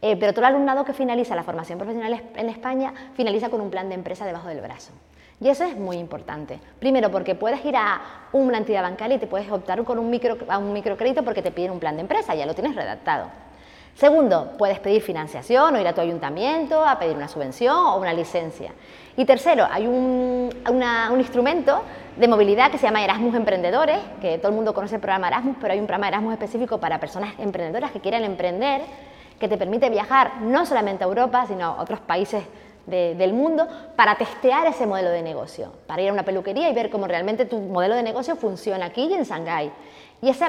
Eh, 0.02 0.18
pero 0.18 0.34
todo 0.34 0.42
el 0.42 0.56
alumnado 0.56 0.84
que 0.84 0.94
finaliza 0.94 1.36
la 1.36 1.44
formación 1.44 1.78
profesional 1.78 2.22
en 2.36 2.50
España 2.50 2.94
finaliza 3.14 3.50
con 3.50 3.62
un 3.62 3.70
plan 3.70 3.88
de 3.88 3.96
empresa 3.96 4.26
debajo 4.26 4.50
del 4.50 4.60
brazo. 4.60 4.92
Y 5.40 5.48
eso 5.48 5.64
es 5.64 5.78
muy 5.78 5.98
importante. 5.98 6.60
Primero, 6.80 7.10
porque 7.10 7.34
puedes 7.34 7.64
ir 7.64 7.76
a 7.76 8.02
una 8.34 8.58
entidad 8.58 8.82
bancaria 8.82 9.16
y 9.16 9.20
te 9.20 9.28
puedes 9.28 9.50
optar 9.52 9.84
con 9.84 9.98
un 9.98 10.10
micro, 10.10 10.38
a 10.50 10.58
un 10.58 10.74
microcrédito 10.74 11.24
porque 11.24 11.42
te 11.42 11.52
piden 11.52 11.72
un 11.72 11.80
plan 11.80 11.96
de 11.96 12.02
empresa, 12.02 12.36
ya 12.36 12.46
lo 12.46 12.54
tienes 12.54 12.76
redactado. 12.76 13.28
Segundo, 13.96 14.54
puedes 14.58 14.80
pedir 14.80 15.02
financiación 15.02 15.76
o 15.76 15.80
ir 15.80 15.88
a 15.88 15.94
tu 15.94 16.02
ayuntamiento 16.02 16.86
a 16.86 16.98
pedir 16.98 17.16
una 17.16 17.28
subvención 17.28 17.76
o 17.76 17.98
una 17.98 18.14
licencia. 18.14 18.72
Y 19.18 19.26
tercero, 19.26 19.68
hay 19.70 19.86
un, 19.86 20.50
un 20.70 21.20
instrumento 21.20 21.82
de 22.16 22.28
movilidad 22.28 22.72
que 22.72 22.78
se 22.78 22.88
llama 22.88 23.04
Erasmus 23.04 23.36
Emprendedores, 23.36 24.00
que 24.22 24.38
todo 24.38 24.50
el 24.50 24.56
mundo 24.56 24.74
conoce 24.74 24.96
el 24.96 25.02
programa 25.02 25.28
Erasmus, 25.28 25.58
pero 25.60 25.74
hay 25.74 25.80
un 25.80 25.86
programa 25.86 26.08
Erasmus 26.08 26.34
específico 26.34 26.80
para 26.80 27.00
personas 27.00 27.34
emprendedoras 27.40 27.92
que 27.92 28.00
quieren 28.00 28.24
emprender, 28.24 28.82
que 29.40 29.48
te 29.48 29.58
permite 29.58 29.90
viajar 29.90 30.42
no 30.42 30.66
solamente 30.66 31.04
a 31.04 31.08
Europa, 31.08 31.46
sino 31.48 31.66
a 31.66 31.82
otros 31.82 32.00
países 32.00 32.44
del 32.86 33.34
mundo 33.34 33.68
para 33.96 34.16
testear 34.16 34.66
ese 34.68 34.88
modelo 34.88 35.10
de 35.10 35.22
negocio, 35.22 35.72
para 35.88 36.02
ir 36.02 36.10
a 36.10 36.14
una 36.14 36.24
peluquería 36.24 36.70
y 36.70 36.74
ver 36.74 36.90
cómo 36.90 37.08
realmente 37.08 37.46
tu 37.46 37.60
modelo 37.60 37.96
de 37.96 38.04
negocio 38.04 38.36
funciona 38.36 38.88
aquí 38.88 39.04
y 39.04 39.14
en 39.14 39.24
Shanghái. 39.24 39.72
Y 40.22 40.30
esa, 40.30 40.48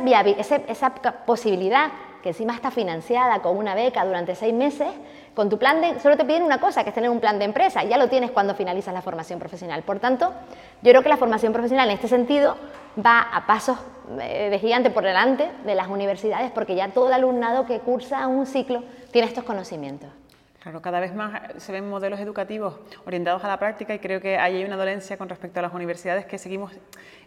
esa 0.68 0.94
posibilidad, 1.26 1.90
que 2.22 2.30
encima 2.30 2.54
está 2.54 2.70
financiada 2.70 3.40
con 3.40 3.56
una 3.56 3.74
beca 3.74 4.04
durante 4.04 4.34
seis 4.34 4.54
meses, 4.54 4.88
con 5.34 5.48
tu 5.48 5.58
plan 5.58 5.80
de, 5.80 6.00
solo 6.00 6.16
te 6.16 6.24
piden 6.24 6.42
una 6.42 6.58
cosa, 6.58 6.82
que 6.82 6.90
es 6.90 6.94
tener 6.94 7.10
un 7.10 7.20
plan 7.20 7.38
de 7.38 7.44
empresa, 7.44 7.84
ya 7.84 7.98
lo 7.98 8.08
tienes 8.08 8.30
cuando 8.30 8.54
finalizas 8.54 8.94
la 8.94 9.02
formación 9.02 9.38
profesional. 9.38 9.82
Por 9.82 9.98
tanto, 9.98 10.32
yo 10.82 10.90
creo 10.90 11.02
que 11.02 11.08
la 11.08 11.16
formación 11.16 11.52
profesional 11.52 11.88
en 11.88 11.94
este 11.94 12.08
sentido 12.08 12.56
va 13.04 13.20
a 13.20 13.46
pasos 13.46 13.78
eh, 14.20 14.48
de 14.50 14.58
gigante 14.58 14.90
por 14.90 15.02
delante 15.02 15.50
de 15.64 15.74
las 15.74 15.88
universidades, 15.88 16.50
porque 16.50 16.74
ya 16.74 16.88
todo 16.88 17.08
el 17.08 17.14
alumnado 17.14 17.66
que 17.66 17.80
cursa 17.80 18.26
un 18.26 18.46
ciclo 18.46 18.82
tiene 19.10 19.28
estos 19.28 19.44
conocimientos. 19.44 20.10
Claro, 20.62 20.81
cada 20.81 21.00
vez 21.00 21.12
más 21.12 21.40
se 21.57 21.73
ven 21.73 21.90
modelos 21.90 22.21
educativos 22.21 22.78
orientados 23.04 23.42
a 23.42 23.49
la 23.49 23.59
práctica 23.59 23.95
y 23.95 23.99
creo 23.99 24.21
que 24.21 24.38
hay 24.38 24.62
una 24.62 24.76
dolencia 24.76 25.16
con 25.16 25.28
respecto 25.28 25.59
a 25.59 25.62
las 25.62 25.75
universidades 25.75 26.25
que 26.25 26.38
seguimos 26.38 26.71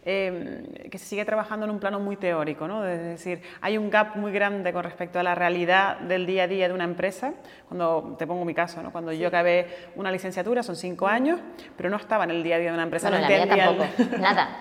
eh, 0.05 0.87
que 0.89 0.97
se 0.99 1.05
sigue 1.05 1.25
trabajando 1.25 1.65
en 1.65 1.71
un 1.71 1.79
plano 1.79 1.99
muy 1.99 2.15
teórico, 2.15 2.67
¿no? 2.67 2.85
es 2.85 2.99
decir, 2.99 3.41
hay 3.59 3.77
un 3.77 3.89
gap 3.89 4.15
muy 4.15 4.31
grande 4.31 4.71
con 4.71 4.83
respecto 4.83 5.19
a 5.19 5.23
la 5.23 5.33
realidad 5.33 5.97
del 5.99 6.27
día 6.27 6.43
a 6.43 6.47
día 6.47 6.67
de 6.67 6.73
una 6.75 6.83
empresa. 6.83 7.33
Cuando 7.67 8.15
te 8.17 8.27
pongo 8.27 8.45
mi 8.45 8.53
caso, 8.53 8.83
¿no? 8.83 8.91
cuando 8.91 9.11
yo 9.11 9.27
acabé 9.27 9.89
una 9.95 10.11
licenciatura, 10.11 10.61
son 10.61 10.75
cinco 10.75 11.07
años, 11.07 11.39
pero 11.75 11.89
no 11.89 11.97
estaba 11.97 12.23
en 12.23 12.29
el 12.29 12.43
día 12.43 12.55
a 12.55 12.59
día 12.59 12.69
de 12.69 12.75
una 12.75 12.83
empresa, 12.83 13.09
no 13.09 13.17
entendía 13.17 13.69
el... 13.69 14.21
nada, 14.21 14.59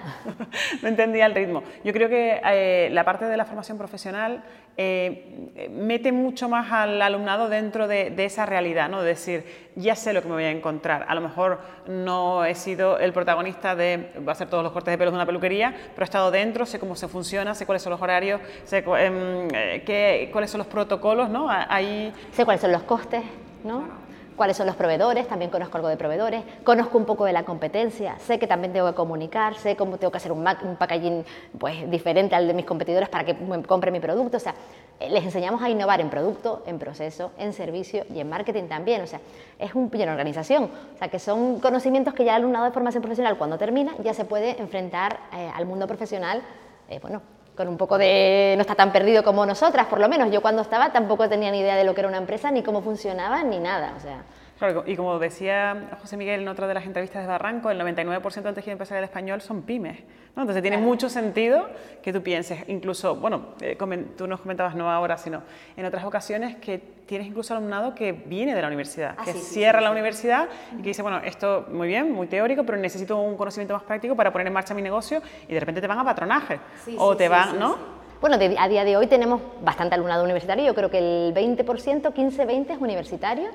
no 0.83 0.89
entendía 0.89 1.27
el 1.27 1.35
ritmo. 1.35 1.63
Yo 1.85 1.93
creo 1.93 2.09
que 2.09 2.41
eh, 2.43 2.89
la 2.91 3.05
parte 3.05 3.27
de 3.27 3.37
la 3.37 3.45
formación 3.45 3.77
profesional 3.77 4.43
eh, 4.77 5.69
mete 5.71 6.11
mucho 6.11 6.49
más 6.49 6.73
al 6.73 7.01
alumnado 7.01 7.49
dentro 7.49 7.87
de, 7.87 8.11
de 8.11 8.25
esa 8.25 8.45
realidad, 8.45 8.89
¿no? 8.89 9.03
de 9.03 9.09
decir, 9.09 9.45
ya 9.77 9.95
sé 9.95 10.13
lo 10.13 10.21
que 10.21 10.29
me 10.29 10.35
voy 10.35 10.45
a 10.45 10.51
encontrar. 10.51 11.05
A 11.09 11.15
lo 11.15 11.21
mejor 11.21 11.61
no 11.87 12.45
he 12.45 12.55
sido 12.55 12.99
el 12.99 13.13
protagonista 13.13 13.77
de 13.77 14.11
va 14.27 14.31
a 14.31 14.33
hacer 14.33 14.49
todos 14.49 14.65
los 14.65 14.73
cortes 14.73 14.93
de 14.93 14.99
pelos 14.99 15.13
de 15.13 15.17
una 15.17 15.27
peluquería, 15.27 15.75
pero 15.95 16.03
he 16.03 16.05
estado 16.05 16.31
dentro, 16.31 16.67
sé 16.67 16.79
cómo 16.79 16.97
se 16.97 17.09
funciona, 17.09 17.55
sé 17.55 17.67
cuáles 17.67 17.83
son 17.83 17.93
los 17.93 18.03
horarios, 18.03 18.41
sé 18.65 18.79
em, 18.79 19.49
eh, 19.55 19.83
qué, 19.87 20.29
cuáles 20.33 20.51
son 20.51 20.59
los 20.59 20.67
protocolos, 20.67 21.29
¿no? 21.29 21.47
Ahí... 21.49 22.13
Sé 22.33 22.45
cuáles 22.45 22.61
son 22.61 22.73
los 22.73 22.83
costes, 22.83 23.23
¿no? 23.63 24.04
Cuáles 24.37 24.57
son 24.57 24.67
los 24.67 24.77
proveedores, 24.77 25.27
también 25.29 25.51
conozco 25.51 25.77
algo 25.77 25.89
de 25.89 25.97
proveedores, 25.97 26.43
conozco 26.65 26.99
un 26.99 27.05
poco 27.05 27.25
de 27.25 27.33
la 27.33 27.45
competencia, 27.45 28.19
sé 28.19 28.39
que 28.39 28.47
también 28.47 28.73
tengo 28.73 28.89
que 28.89 28.95
comunicar, 28.95 29.55
sé 29.55 29.77
cómo 29.77 29.97
tengo 29.99 30.11
que 30.11 30.19
hacer 30.19 30.33
un, 30.33 30.47
un 30.63 30.77
packaging 30.77 31.25
pues, 31.59 31.91
diferente 31.91 32.35
al 32.35 32.47
de 32.47 32.55
mis 32.55 32.65
competidores 32.65 33.09
para 33.09 33.25
que 33.25 33.37
compre 33.67 33.91
mi 33.91 34.01
producto, 34.01 34.37
o 34.37 34.41
sea, 34.41 34.55
eh, 35.01 35.11
les 35.11 35.25
enseñamos 35.25 35.63
a 35.63 35.69
innovar 35.69 36.01
en 36.01 36.11
producto, 36.11 36.63
en 36.67 36.79
proceso, 36.79 37.33
en 37.39 37.53
servicio 37.53 38.05
y 38.15 38.21
en 38.21 38.29
marketing 38.29 38.65
también, 38.65 39.03
o 39.03 39.07
sea, 39.07 39.21
es 39.59 39.75
un 39.75 39.91
en 39.95 40.09
organización, 40.09 40.65
o 40.65 40.99
sea, 40.99 41.09
que 41.09 41.19
son 41.19 41.61
conocimientos 41.61 42.15
que 42.15 42.25
ya 42.25 42.33
el 42.33 42.43
alumnado 42.43 42.65
de 42.65 42.73
formación 42.73 43.01
profesional 43.01 43.39
cuando 43.39 43.59
termina 43.59 43.93
ya 44.03 44.13
se 44.13 44.25
puede 44.25 44.61
enfrentar 44.61 45.21
eh, 45.33 45.51
al 45.55 45.67
mundo 45.67 45.87
profesional, 45.87 46.43
eh, 46.89 46.99
bueno, 47.01 47.23
con 47.57 47.69
un 47.69 47.77
poco 47.77 47.99
de... 47.99 48.55
no 48.57 48.63
está 48.63 48.75
tan 48.75 48.93
perdido 48.93 49.23
como 49.23 49.47
nosotras, 49.47 49.87
por 49.87 50.01
lo 50.01 50.09
menos. 50.09 50.31
Yo 50.31 50.43
cuando 50.43 50.63
estaba 50.63 50.93
tampoco 50.93 51.29
tenía 51.29 51.51
ni 51.51 51.61
idea 51.61 51.77
de 51.77 51.85
lo 51.85 51.95
que 51.95 52.01
era 52.01 52.09
una 52.09 52.19
empresa, 52.19 52.51
ni 52.51 52.63
cómo 52.63 52.83
funcionaba, 52.83 53.43
ni 53.43 53.59
nada. 53.59 53.95
O 53.97 54.01
sea, 54.01 54.23
Claro, 54.59 54.85
y 54.87 54.95
como 54.95 55.19
decía 55.19 55.97
José 56.01 56.17
Miguel 56.17 56.43
en 56.43 56.49
otra 56.49 56.69
de 56.69 56.75
las 56.75 56.87
entrevistas 56.87 57.23
de 57.23 57.29
Barranco, 57.29 57.71
el 57.71 57.81
99% 57.81 58.43
del 58.43 58.55
tejido 58.55 58.73
empresarial 58.73 59.03
español 59.03 59.41
son 59.41 59.63
pymes. 59.63 59.99
¿no? 60.37 60.43
Entonces 60.43 60.63
tiene 60.63 60.79
mucho 60.79 61.09
sentido 61.09 61.69
que 62.03 62.13
tú 62.13 62.23
pienses, 62.23 62.61
incluso, 62.69 63.17
bueno, 63.17 63.55
eh, 63.61 63.77
tú 64.17 64.29
nos 64.29 64.41
comentabas 64.41 64.77
no 64.77 64.91
ahora, 64.91 65.17
sino 65.19 65.43
en 65.77 65.85
otras 65.85 66.05
ocasiones, 66.05 66.57
que 66.57 66.79
tienes 66.79 67.27
incluso 67.27 67.55
alumnado 67.55 67.95
que 67.95 68.13
viene 68.13 68.55
de 68.55 68.63
la 68.63 68.69
universidad, 68.69 69.17
ah, 69.19 69.25
que 69.25 69.33
cierra 69.33 69.81
la 69.81 69.91
universidad 69.91 70.49
y 70.79 70.83
que 70.83 70.89
dice, 70.89 71.03
bueno, 71.03 71.19
esto 71.19 71.67
muy 71.71 71.89
bien, 71.89 72.13
muy 72.13 72.29
teórico, 72.29 72.65
pero 72.65 72.79
necesito 72.79 73.19
un 73.19 73.37
conocimiento 73.37 73.75
más 73.75 73.83
práctico 73.83 74.15
para 74.15 74.33
poner 74.33 74.47
en 74.47 74.53
marcha 74.53 74.73
mi 74.73 74.83
negocio 74.83 75.21
y 75.49 75.53
de 75.53 75.61
repente 75.61 75.81
te 75.81 75.87
van 75.89 75.99
a 75.99 76.05
patronaje 76.05 76.61
o 76.97 77.17
te 77.17 77.29
van, 77.29 77.59
¿no? 77.59 77.77
Bueno, 78.21 78.39
a 78.59 78.69
día 78.69 78.85
de 78.85 78.97
hoy 78.97 79.07
tenemos 79.09 79.41
bastante 79.63 79.97
alumnado 79.97 80.23
universitario, 80.23 80.65
yo 80.65 80.75
creo 80.75 80.91
que 80.91 80.99
el 80.99 81.35
20%, 81.35 82.15
15-20 82.15 82.71
es 82.71 82.79
universitario. 82.79 83.51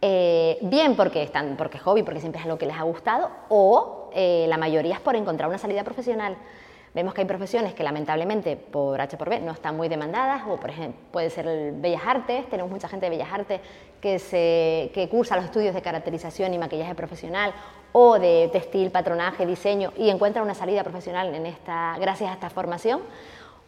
Eh, 0.00 0.58
bien 0.62 0.94
porque, 0.94 1.22
están, 1.22 1.56
porque 1.56 1.78
es 1.78 1.82
hobby, 1.82 2.02
porque 2.02 2.20
siempre 2.20 2.38
es 2.38 2.44
algo 2.44 2.58
que 2.58 2.66
les 2.66 2.76
ha 2.76 2.82
gustado, 2.82 3.30
o 3.48 4.10
eh, 4.14 4.46
la 4.48 4.56
mayoría 4.56 4.94
es 4.94 5.00
por 5.00 5.16
encontrar 5.16 5.48
una 5.48 5.58
salida 5.58 5.82
profesional. 5.82 6.36
Vemos 6.94 7.14
que 7.14 7.20
hay 7.20 7.26
profesiones 7.26 7.74
que 7.74 7.82
lamentablemente 7.82 8.56
por 8.56 9.00
H 9.00 9.16
por 9.16 9.28
B 9.28 9.40
no 9.40 9.52
están 9.52 9.76
muy 9.76 9.88
demandadas, 9.88 10.42
o 10.48 10.56
por 10.56 10.70
ejemplo 10.70 11.00
puede 11.10 11.30
ser 11.30 11.46
el 11.46 11.72
Bellas 11.72 12.02
Artes, 12.06 12.48
tenemos 12.48 12.70
mucha 12.70 12.88
gente 12.88 13.06
de 13.06 13.10
Bellas 13.10 13.32
Artes 13.32 13.60
que, 14.00 14.18
se, 14.18 14.90
que 14.94 15.08
cursa 15.10 15.36
los 15.36 15.44
estudios 15.44 15.74
de 15.74 15.82
caracterización 15.82 16.54
y 16.54 16.58
maquillaje 16.58 16.94
profesional, 16.94 17.52
o 17.92 18.18
de 18.18 18.48
textil, 18.52 18.90
patronaje, 18.90 19.46
diseño, 19.46 19.92
y 19.96 20.10
encuentra 20.10 20.42
una 20.42 20.54
salida 20.54 20.82
profesional 20.84 21.34
en 21.34 21.46
esta, 21.46 21.96
gracias 21.98 22.30
a 22.30 22.34
esta 22.34 22.50
formación 22.50 23.00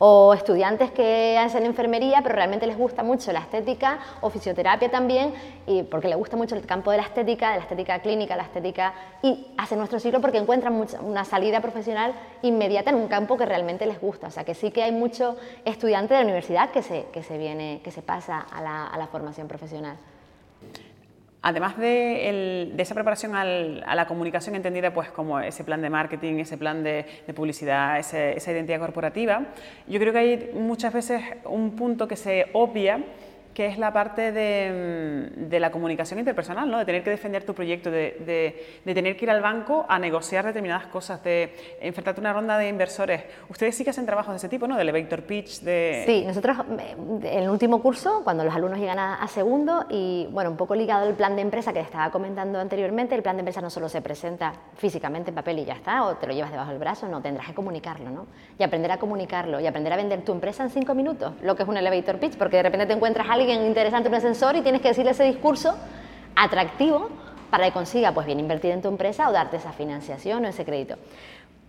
o 0.02 0.32
estudiantes 0.32 0.90
que 0.92 1.36
hacen 1.36 1.66
enfermería, 1.66 2.22
pero 2.22 2.34
realmente 2.34 2.66
les 2.66 2.78
gusta 2.78 3.02
mucho 3.02 3.32
la 3.32 3.40
estética 3.40 3.98
o 4.22 4.30
fisioterapia 4.30 4.90
también, 4.90 5.34
y 5.66 5.82
porque 5.82 6.08
les 6.08 6.16
gusta 6.16 6.38
mucho 6.38 6.56
el 6.56 6.64
campo 6.64 6.90
de 6.90 6.96
la 6.96 7.02
estética, 7.02 7.50
de 7.50 7.56
la 7.56 7.62
estética 7.64 7.98
clínica, 7.98 8.34
la 8.34 8.44
estética, 8.44 8.94
y 9.22 9.48
hacen 9.58 9.76
nuestro 9.76 10.00
ciclo 10.00 10.22
porque 10.22 10.38
encuentran 10.38 10.82
una 11.02 11.26
salida 11.26 11.60
profesional 11.60 12.14
inmediata 12.40 12.88
en 12.88 12.96
un 12.96 13.08
campo 13.08 13.36
que 13.36 13.44
realmente 13.44 13.84
les 13.84 14.00
gusta. 14.00 14.28
O 14.28 14.30
sea 14.30 14.44
que 14.44 14.54
sí 14.54 14.70
que 14.70 14.82
hay 14.82 14.92
mucho 14.92 15.36
estudiante 15.66 16.14
de 16.14 16.20
la 16.20 16.24
universidad 16.24 16.70
que 16.70 16.80
se, 16.80 17.04
que 17.12 17.22
se, 17.22 17.36
viene, 17.36 17.82
que 17.84 17.90
se 17.90 18.00
pasa 18.00 18.40
a 18.40 18.62
la, 18.62 18.86
a 18.86 18.96
la 18.96 19.06
formación 19.06 19.48
profesional. 19.48 19.98
Además 21.42 21.78
de, 21.78 22.72
esa 22.76 22.94
preparación 22.94 23.34
a 23.34 23.94
la 23.94 24.06
comunicación 24.06 24.56
entendida 24.56 24.92
pues 24.92 25.10
como 25.10 25.40
ese 25.40 25.64
plan 25.64 25.80
de 25.80 25.88
marketing, 25.88 26.34
ese 26.34 26.58
plan 26.58 26.82
de, 26.82 27.06
publicidad, 27.34 27.98
esa 27.98 28.52
identidad 28.52 28.78
corporativa, 28.78 29.46
yo 29.86 29.98
creo 29.98 30.12
que 30.12 30.18
hay 30.18 30.50
muchas 30.54 30.92
veces 30.92 31.22
un 31.44 31.76
punto 31.76 32.06
que 32.06 32.16
se 32.16 32.46
obvia 32.52 33.02
que 33.54 33.66
es 33.66 33.78
la 33.78 33.92
parte 33.92 34.32
de, 34.32 35.58
la 35.58 35.70
comunicación 35.70 36.18
interpersonal, 36.18 36.70
¿no? 36.70 36.78
de 36.78 36.84
tener 36.84 37.02
que 37.02 37.10
defender 37.10 37.44
tu 37.44 37.54
proyecto, 37.54 37.90
de, 37.90 38.80
tener 38.84 39.16
que 39.16 39.24
ir 39.24 39.30
al 39.30 39.40
banco 39.40 39.84
a 39.88 39.98
negociar 39.98 40.44
determinadas 40.44 40.86
cosas, 40.86 41.22
de 41.22 41.54
enfrentarte 41.80 42.20
a 42.20 42.22
una 42.22 42.32
ronda 42.32 42.58
de 42.58 42.68
inversores. 42.68 43.22
Ustedes 43.48 43.74
sí 43.76 43.84
que 43.84 43.90
hacen 43.90 44.06
trabajos 44.06 44.32
de 44.32 44.36
ese 44.36 44.48
tipo, 44.48 44.66
¿no? 44.66 44.76
de 44.76 44.82
elevator 44.82 45.22
pitch, 45.22 45.60
de... 45.60 46.04
Sí, 46.06 46.24
nosotros 46.26 46.56
en 46.68 47.24
el 47.24 47.50
último 47.50 47.82
curso, 47.82 48.22
cuando 48.24 48.44
los 48.44 48.54
alumnos 48.54 48.78
llegan 48.78 48.98
a, 48.98 49.26
segundo, 49.28 49.86
y 49.90 50.28
bueno, 50.30 50.50
un 50.50 50.56
poco 50.56 50.74
ligado 50.74 51.06
al 51.06 51.14
plan 51.14 51.36
de 51.36 51.42
empresa 51.42 51.72
que 51.72 51.80
estaba 51.80 52.10
comentando 52.10 52.58
anteriormente, 52.58 53.14
el 53.14 53.22
plan 53.22 53.36
de 53.36 53.40
empresa 53.40 53.60
no 53.60 53.70
solo 53.70 53.88
se 53.88 54.00
presenta 54.00 54.52
físicamente 54.76 55.30
en 55.30 55.34
papel 55.34 55.58
y 55.58 55.64
ya 55.64 55.74
está, 55.74 56.04
o 56.04 56.16
te 56.16 56.26
lo 56.26 56.32
llevas 56.32 56.50
debajo 56.50 56.70
del 56.70 56.78
brazo, 56.78 57.08
no, 57.08 57.20
tendrás 57.20 57.48
que 57.48 57.54
comunicarlo, 57.54 58.10
¿no? 58.10 58.26
Y 58.58 58.62
aprender 58.62 58.92
a 58.92 58.98
comunicarlo, 58.98 59.60
y 59.60 59.66
aprender 59.66 59.92
a 59.92 59.96
vender 59.96 60.22
tu 60.22 60.32
empresa 60.32 60.62
en 60.62 60.70
cinco 60.70 60.94
minutos, 60.94 61.32
lo 61.42 61.56
que 61.56 61.62
es 61.62 61.68
un 61.68 61.76
elevator 61.76 62.18
pitch, 62.18 62.36
porque 62.36 62.56
de 62.56 62.62
repente 62.64 62.86
te 62.86 62.92
encuentras 62.92 63.28
a 63.28 63.36
alguien 63.40 63.66
interesante 63.66 64.08
un 64.08 64.14
ascensor 64.14 64.56
y 64.56 64.62
tienes 64.62 64.82
que 64.82 64.88
decirle 64.88 65.12
ese 65.12 65.24
discurso 65.24 65.74
atractivo 66.36 67.08
para 67.50 67.64
que 67.64 67.72
consiga 67.72 68.12
pues 68.12 68.26
bien 68.26 68.38
invertir 68.38 68.70
en 68.70 68.82
tu 68.82 68.88
empresa 68.88 69.28
o 69.28 69.32
darte 69.32 69.56
esa 69.56 69.72
financiación 69.72 70.44
o 70.44 70.48
ese 70.48 70.64
crédito. 70.64 70.96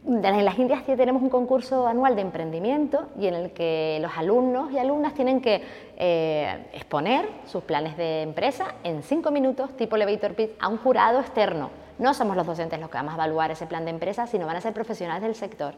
En 0.06 0.46
las 0.46 0.58
Indias 0.58 0.84
tenemos 0.86 1.22
un 1.22 1.30
concurso 1.30 1.88
anual 1.88 2.16
de 2.16 2.24
emprendimiento 2.24 3.08
y 3.20 3.28
en 3.28 3.36
el 3.36 3.52
que 3.52 4.00
los 4.02 4.12
alumnos 4.18 4.72
y 4.72 4.80
alumnas 4.80 5.14
tienen 5.14 5.42
que 5.42 5.62
eh, 5.96 6.66
exponer 6.74 7.30
sus 7.46 7.64
planes 7.64 7.96
de 7.98 8.24
empresa 8.24 8.74
en 8.84 9.04
cinco 9.04 9.30
minutos, 9.30 9.76
tipo 9.78 9.96
elevator 9.96 10.34
pitch, 10.34 10.52
a 10.60 10.68
un 10.68 10.78
jurado 10.78 11.20
externo. 11.20 11.70
No 12.00 12.16
somos 12.16 12.36
los 12.36 12.48
docentes 12.48 12.80
los 12.80 12.90
que 12.90 12.98
vamos 12.98 13.14
a 13.14 13.16
evaluar 13.16 13.52
ese 13.52 13.68
plan 13.68 13.86
de 13.86 13.92
empresa, 13.92 14.26
sino 14.26 14.48
van 14.48 14.58
a 14.58 14.62
ser 14.62 14.74
profesionales 14.74 15.22
del 15.22 15.36
sector 15.36 15.76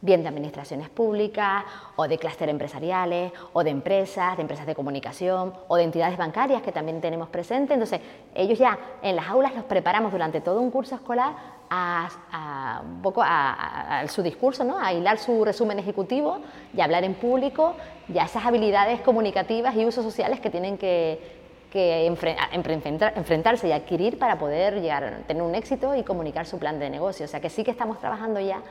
bien 0.00 0.22
de 0.22 0.28
administraciones 0.28 0.88
públicas 0.88 1.64
o 1.96 2.08
de 2.08 2.18
clúster 2.18 2.48
empresariales 2.48 3.32
o 3.52 3.62
de 3.62 3.70
empresas, 3.70 4.36
de 4.36 4.42
empresas 4.42 4.66
de 4.66 4.74
comunicación 4.74 5.52
o 5.68 5.76
de 5.76 5.82
entidades 5.82 6.16
bancarias 6.16 6.62
que 6.62 6.72
también 6.72 7.00
tenemos 7.00 7.28
presentes. 7.28 7.74
Entonces, 7.74 8.00
ellos 8.34 8.58
ya 8.58 8.78
en 9.02 9.16
las 9.16 9.28
aulas 9.28 9.54
los 9.54 9.64
preparamos 9.64 10.12
durante 10.12 10.40
todo 10.40 10.60
un 10.60 10.70
curso 10.70 10.94
escolar 10.94 11.34
a, 11.68 12.82
un 12.82 13.02
poco 13.02 13.22
a, 13.24 14.04
su 14.08 14.22
discurso, 14.22 14.64
¿no? 14.64 14.78
a 14.78 14.92
hilar 14.92 15.18
su 15.18 15.44
resumen 15.44 15.78
ejecutivo 15.78 16.38
y 16.74 16.80
hablar 16.80 17.04
en 17.04 17.14
público 17.14 17.74
y 18.12 18.18
a 18.18 18.24
esas 18.24 18.44
habilidades 18.44 19.00
comunicativas 19.02 19.76
y 19.76 19.84
usos 19.84 20.04
sociales 20.04 20.40
que 20.40 20.50
tienen 20.50 20.78
que, 20.78 21.20
que 21.70 22.06
enfrentarse 22.06 23.68
y 23.68 23.72
adquirir 23.72 24.18
para 24.18 24.38
poder 24.38 24.80
llegar 24.80 25.22
tener 25.28 25.42
un 25.42 25.54
éxito 25.54 25.94
y 25.94 26.02
comunicar 26.02 26.46
su 26.46 26.58
plan 26.58 26.78
de 26.80 26.90
negocio. 26.90 27.26
O 27.26 27.28
sea 27.28 27.40
que 27.40 27.50
sí 27.50 27.62
que 27.62 27.70
estamos 27.70 28.00
trabajando 28.00 28.40
ya 28.40 28.62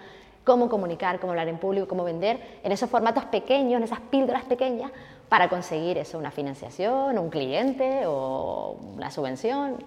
cómo 0.50 0.68
comunicar, 0.68 1.20
cómo 1.20 1.32
hablar 1.34 1.48
en 1.48 1.60
público, 1.60 1.88
cómo 1.88 2.04
vender 2.04 2.40
en 2.64 2.72
esos 2.72 2.90
formatos 2.90 3.24
pequeños, 3.26 3.78
en 3.78 3.84
esas 3.84 4.00
píldoras 4.00 4.44
pequeñas 4.46 4.92
para 5.30 5.48
conseguir 5.48 6.00
eso, 6.00 6.18
una 6.18 6.32
financiación, 6.32 7.20
un 7.20 7.30
cliente 7.30 8.08
o 8.08 8.80
una 8.96 9.12
subvención, 9.12 9.78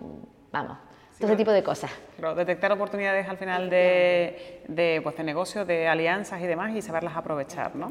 vamos, 0.53 0.79
todo 1.19 1.27
ese 1.27 1.37
tipo 1.37 1.51
de 1.51 1.65
cosas. 1.65 1.91
Pero 2.15 2.37
detectar 2.37 2.71
oportunidades 2.71 3.29
al 3.29 3.39
final 3.39 3.71
de, 3.71 4.63
de, 4.69 5.01
pues, 5.03 5.17
de 5.17 5.25
negocio, 5.25 5.65
de 5.65 5.89
alianzas 5.89 6.41
y 6.41 6.47
demás 6.47 6.77
y 6.77 6.81
saberlas 6.81 7.17
aprovechar, 7.17 7.75
¿no? 7.75 7.91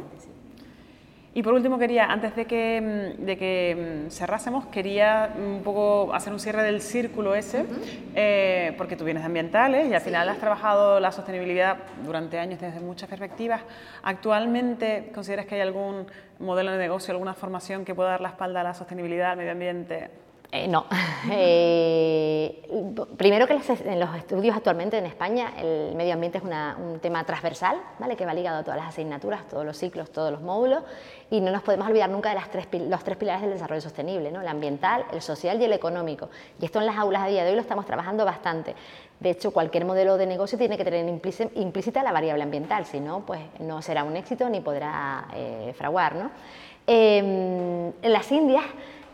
Y 1.33 1.43
por 1.43 1.53
último 1.53 1.79
quería, 1.79 2.05
antes 2.05 2.35
de 2.35 2.45
que, 2.45 3.15
mm, 3.17 3.25
de 3.25 3.37
que 3.37 4.05
mm, 4.07 4.11
cerrásemos, 4.11 4.65
quería 4.65 5.33
un 5.37 5.61
poco 5.63 6.13
hacer 6.13 6.33
un 6.33 6.39
cierre 6.39 6.61
del 6.63 6.81
círculo 6.81 7.35
ese, 7.35 7.65
eh, 8.15 8.73
porque 8.77 8.97
tú 8.97 9.05
vienes 9.05 9.23
de 9.23 9.27
ambientales 9.27 9.89
y 9.89 9.93
al 9.93 10.01
final 10.01 10.27
has 10.27 10.39
trabajado 10.39 10.99
la 10.99 11.13
sostenibilidad 11.13 11.77
durante 12.03 12.37
años 12.37 12.59
desde 12.59 12.81
muchas 12.81 13.07
perspectivas. 13.07 13.61
¿Actualmente 14.03 15.09
consideras 15.13 15.45
que 15.45 15.55
hay 15.55 15.61
algún 15.61 16.05
modelo 16.39 16.71
de 16.71 16.77
negocio, 16.77 17.13
alguna 17.13 17.33
formación 17.33 17.85
que 17.85 17.95
pueda 17.95 18.09
dar 18.09 18.21
la 18.21 18.29
espalda 18.29 18.59
a 18.59 18.63
la 18.63 18.73
sostenibilidad, 18.73 19.31
al 19.31 19.37
medio 19.37 19.51
ambiente? 19.51 20.30
Eh, 20.51 20.67
no. 20.67 20.85
Eh, 21.33 22.67
primero 23.15 23.45
que 23.45 23.53
en 23.53 23.99
los 23.99 24.15
estudios 24.15 24.55
actualmente 24.55 24.97
en 24.97 25.05
España 25.05 25.53
el 25.55 25.93
medio 25.93 26.13
ambiente 26.13 26.39
es 26.39 26.43
un 26.43 26.99
tema 26.99 27.23
transversal, 27.23 27.77
¿vale? 27.99 28.15
que 28.15 28.25
va 28.25 28.33
ligado 28.33 28.57
a 28.57 28.63
todas 28.63 28.79
las 28.79 28.89
asignaturas, 28.89 29.47
todos 29.47 29.63
los 29.63 29.77
ciclos, 29.77 30.11
todos 30.11 30.31
los 30.31 30.41
módulos, 30.41 30.83
y 31.29 31.41
no 31.41 31.51
nos 31.51 31.61
podemos 31.61 31.87
olvidar 31.87 32.09
nunca 32.09 32.29
de 32.29 32.35
las 32.35 32.49
tres, 32.49 32.67
los 32.73 33.03
tres 33.03 33.17
pilares 33.17 33.43
del 33.43 33.51
desarrollo 33.51 33.81
sostenible, 33.81 34.31
¿no? 34.31 34.41
el 34.41 34.47
ambiental, 34.47 35.05
el 35.13 35.21
social 35.21 35.61
y 35.61 35.65
el 35.65 35.73
económico. 35.73 36.29
Y 36.59 36.65
esto 36.65 36.79
en 36.79 36.87
las 36.87 36.97
aulas 36.97 37.21
a 37.21 37.27
día 37.27 37.43
de 37.43 37.51
hoy 37.51 37.55
lo 37.55 37.61
estamos 37.61 37.85
trabajando 37.85 38.25
bastante. 38.25 38.73
De 39.19 39.29
hecho, 39.29 39.51
cualquier 39.51 39.85
modelo 39.85 40.17
de 40.17 40.25
negocio 40.25 40.57
tiene 40.57 40.75
que 40.75 40.83
tener 40.83 41.07
implícita 41.07 42.01
la 42.01 42.11
variable 42.11 42.43
ambiental, 42.43 42.87
si 42.87 42.99
no, 42.99 43.19
pues 43.27 43.41
no 43.59 43.83
será 43.83 44.03
un 44.03 44.17
éxito 44.17 44.49
ni 44.49 44.59
podrá 44.59 45.27
eh, 45.35 45.71
fraguar. 45.77 46.15
¿no? 46.15 46.31
Em, 46.87 47.93
en 48.01 48.11
las 48.11 48.31
Indias 48.31 48.65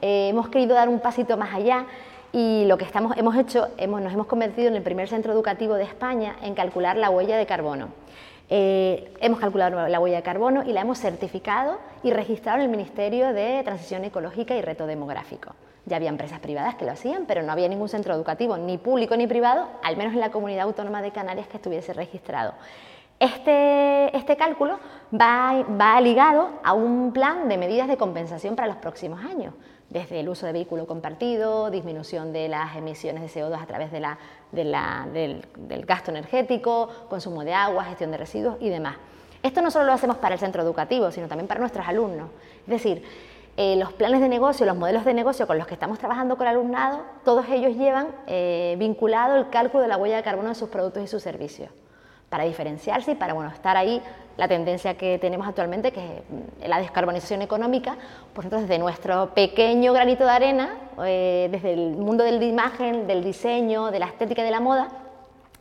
eh, 0.02 0.30
hemos 0.30 0.50
querido 0.50 0.76
dar 0.76 0.90
un 0.90 1.00
pasito 1.00 1.38
más 1.38 1.54
allá 1.54 1.86
y 2.34 2.66
lo 2.66 2.78
que 2.78 2.86
estamos, 2.86 3.18
hemos 3.18 3.36
hecho, 3.36 3.70
nos 3.88 4.14
hemos 4.14 4.28
convertido 4.28 4.68
en 4.68 4.76
el 4.76 4.84
primer 4.84 5.08
centro 5.08 5.34
educativo 5.34 5.76
de 5.76 5.84
España 5.84 6.36
en 6.42 6.56
calcular 6.56 6.98
la 6.98 7.10
huella 7.10 7.38
de 7.38 7.46
carbono. 7.46 7.90
Eh, 8.50 9.14
hemos 9.20 9.40
calculado 9.40 9.88
la 9.88 10.00
huella 10.00 10.18
de 10.18 10.24
carbono 10.24 10.64
y 10.64 10.72
la 10.72 10.82
hemos 10.82 11.00
certificado 11.00 11.80
y 12.04 12.12
registrado 12.12 12.60
en 12.60 12.66
el 12.66 12.70
Ministerio 12.70 13.34
de 13.34 13.62
Transición 13.64 14.04
Ecológica 14.06 14.56
y 14.56 14.62
Reto 14.62 14.88
Demográfico. 14.88 15.54
Ya 15.86 15.98
había 15.98 16.10
empresas 16.10 16.40
privadas 16.40 16.76
que 16.76 16.86
lo 16.86 16.92
hacían, 16.92 17.26
pero 17.28 17.44
no 17.44 17.52
había 17.52 17.68
ningún 17.70 17.90
centro 17.90 18.14
educativo, 18.14 18.58
ni 18.58 18.78
público 18.78 19.16
ni 19.16 19.26
privado, 19.26 19.68
al 19.84 19.96
menos 19.96 20.14
en 20.14 20.20
la 20.20 20.32
comunidad 20.32 20.66
autónoma 20.66 21.02
de 21.02 21.12
Canarias 21.12 21.48
que 21.48 21.58
estuviese 21.58 21.94
registrado. 21.94 22.54
Este, 23.20 24.16
este 24.16 24.36
cálculo 24.36 24.80
va 25.12 26.02
ligado 26.02 26.50
a 26.64 26.74
un 26.74 27.14
plan 27.14 27.50
de 27.50 27.58
medidas 27.58 27.88
de 27.88 27.98
compensación 27.98 28.56
para 28.56 28.68
los 28.68 28.78
próximos 28.78 29.22
años 29.22 29.54
desde 29.90 30.20
el 30.20 30.30
uso 30.30 30.46
de 30.46 30.52
vehículo 30.52 30.86
compartido, 30.86 31.70
disminución 31.72 32.34
de 32.34 32.50
las 32.50 32.76
emisiones 32.76 33.22
de 33.22 33.42
CO2 33.42 33.62
a 33.62 33.66
través 33.66 33.92
del, 33.92 35.46
gasto 35.86 36.12
energético, 36.12 36.90
consumo 37.10 37.44
de 37.44 37.54
agua, 37.54 37.86
gestión 37.86 38.12
de 38.12 38.18
residuos 38.18 38.58
y 38.60 38.70
demás. 38.70 38.98
Esto 39.44 39.62
no 39.62 39.72
solo 39.72 39.86
lo 39.86 39.94
hacemos 39.94 40.18
para 40.18 40.36
el 40.36 40.40
centro 40.40 40.62
educativo, 40.62 41.12
sino 41.12 41.28
también 41.28 41.48
para 41.48 41.60
nuestros 41.60 41.88
alumnos. 41.88 42.30
Es 42.62 42.68
decir, 42.68 43.04
eh, 43.56 43.76
los 43.78 43.94
planes 43.94 44.20
de 44.20 44.28
negocio, 44.28 44.66
los 44.66 44.76
modelos 44.76 45.06
de 45.06 45.14
negocio 45.14 45.48
con 45.48 45.58
los 45.58 45.68
que 45.68 45.74
estamos 45.74 46.00
trabajando 46.00 46.38
con 46.38 46.48
el 46.48 46.54
alumnado, 46.54 47.02
todos 47.24 47.48
ellos 47.50 47.76
llevan 47.76 48.08
eh, 48.28 48.76
vinculado 48.78 49.36
el 49.38 49.50
cálculo 49.50 49.84
de 49.84 49.88
la 49.88 49.98
huella 49.98 50.18
de 50.18 50.24
carbono 50.24 50.50
de 50.50 50.56
sus 50.56 50.70
productos 50.70 51.04
y 51.04 51.08
sus 51.08 51.24
servicios 51.24 51.70
para 52.30 52.44
diferenciarse 52.44 53.14
y 53.14 53.16
para 53.16 53.34
bueno, 53.34 53.50
estar 53.50 53.78
ahí 53.78 54.02
la 54.38 54.48
tendencia 54.48 54.96
que 54.96 55.18
tenemos 55.20 55.48
actualmente, 55.48 55.92
que 55.92 56.00
es 56.00 56.22
mm, 56.30 56.70
la 56.70 56.80
descarbonización 56.80 57.42
económica, 57.42 57.98
pues 58.34 58.46
entonces 58.46 58.70
de 58.70 58.78
nuestro 58.80 59.34
pequeño 59.34 59.94
granito 59.94 60.24
de 60.24 60.32
arena, 60.32 60.70
eh, 61.04 61.50
desde 61.52 61.74
el 61.74 61.98
mundo 61.98 62.24
de 62.24 62.32
la 62.32 62.46
imagen, 62.46 63.08
del 63.08 63.24
diseño, 63.24 63.92
de 63.92 64.00
la 64.00 64.06
estética 64.06 64.42
y 64.42 64.46
de 64.46 64.52
la 64.52 64.60
moda, 64.60 64.90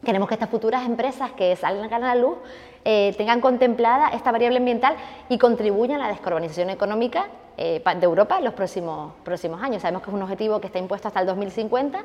queremos 0.04 0.28
que 0.28 0.34
estas 0.34 0.50
futuras 0.50 0.86
empresas 0.86 1.32
que 1.32 1.56
salgan 1.56 1.92
a 1.92 1.98
la 1.98 2.14
luz 2.14 2.36
eh, 2.84 3.14
tengan 3.16 3.40
contemplada 3.40 4.10
esta 4.10 4.30
variable 4.30 4.58
ambiental 4.58 4.94
y 5.28 5.38
contribuyan 5.38 6.00
a 6.00 6.04
la 6.04 6.08
descarbonización 6.12 6.70
económica 6.70 7.26
eh, 7.56 7.82
de 7.84 8.04
Europa 8.04 8.38
en 8.38 8.44
los 8.44 8.54
próximos, 8.54 9.14
próximos 9.24 9.60
años. 9.60 9.82
Sabemos 9.82 10.02
que 10.02 10.10
es 10.10 10.14
un 10.14 10.22
objetivo 10.22 10.60
que 10.60 10.68
está 10.68 10.78
impuesto 10.78 11.08
hasta 11.08 11.20
el 11.20 11.26
2050 11.26 11.98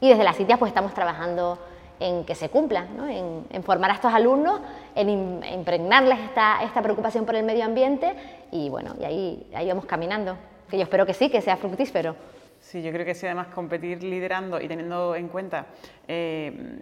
y 0.00 0.08
desde 0.10 0.22
las 0.22 0.36
CITIAS 0.36 0.58
pues 0.58 0.70
estamos 0.70 0.94
trabajando 0.94 1.58
en 2.00 2.24
que 2.24 2.34
se 2.34 2.48
cumpla, 2.48 2.86
en, 3.08 3.62
formar 3.62 3.90
a 3.90 3.94
estos 3.94 4.12
alumnos, 4.12 4.60
en 4.94 5.42
impregnarles 5.54 6.18
esta, 6.20 6.62
esta, 6.62 6.82
preocupación 6.82 7.24
por 7.24 7.34
el 7.34 7.44
medio 7.44 7.64
ambiente 7.64 8.14
y 8.50 8.68
bueno, 8.68 8.94
y 9.00 9.04
ahí, 9.04 9.50
ahí 9.54 9.68
vamos 9.68 9.84
caminando, 9.86 10.36
que 10.70 10.76
yo 10.76 10.84
espero 10.84 11.06
que 11.06 11.14
sí, 11.14 11.28
que 11.28 11.40
sea 11.40 11.56
fructífero. 11.56 12.14
Sí, 12.60 12.82
yo 12.82 12.90
creo 12.92 13.06
que 13.06 13.14
sí, 13.14 13.24
además 13.24 13.48
competir 13.48 14.02
liderando 14.02 14.60
y 14.60 14.66
teniendo 14.66 15.14
en 15.14 15.28
cuenta 15.28 15.66
eh, 16.06 16.80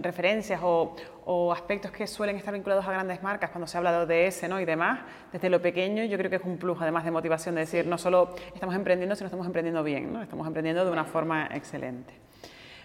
referencias 0.00 0.60
o, 0.62 1.52
aspectos 1.52 1.90
que 1.90 2.06
suelen 2.06 2.36
estar 2.36 2.52
vinculados 2.52 2.86
a 2.86 2.90
grandes 2.90 3.22
marcas 3.22 3.50
cuando 3.50 3.66
se 3.66 3.76
habla 3.76 4.04
de 4.04 4.26
ODS 4.26 4.48
¿no? 4.48 4.60
y 4.60 4.64
demás, 4.64 5.00
desde 5.32 5.50
lo 5.50 5.60
pequeño 5.60 6.04
yo 6.04 6.16
creo 6.18 6.30
que 6.30 6.36
es 6.36 6.42
un 6.44 6.58
plus 6.58 6.78
además 6.80 7.04
de 7.04 7.10
motivación 7.10 7.54
de 7.54 7.62
decir 7.62 7.86
no 7.86 7.98
solo 7.98 8.34
estamos 8.54 8.74
emprendiendo, 8.74 9.14
sino 9.14 9.26
estamos 9.26 9.46
emprendiendo 9.46 9.84
bien, 9.84 10.12
¿no? 10.12 10.22
estamos 10.22 10.46
emprendiendo 10.46 10.84
de 10.84 10.90
una 10.90 11.04
forma 11.04 11.48
excelente. 11.52 12.23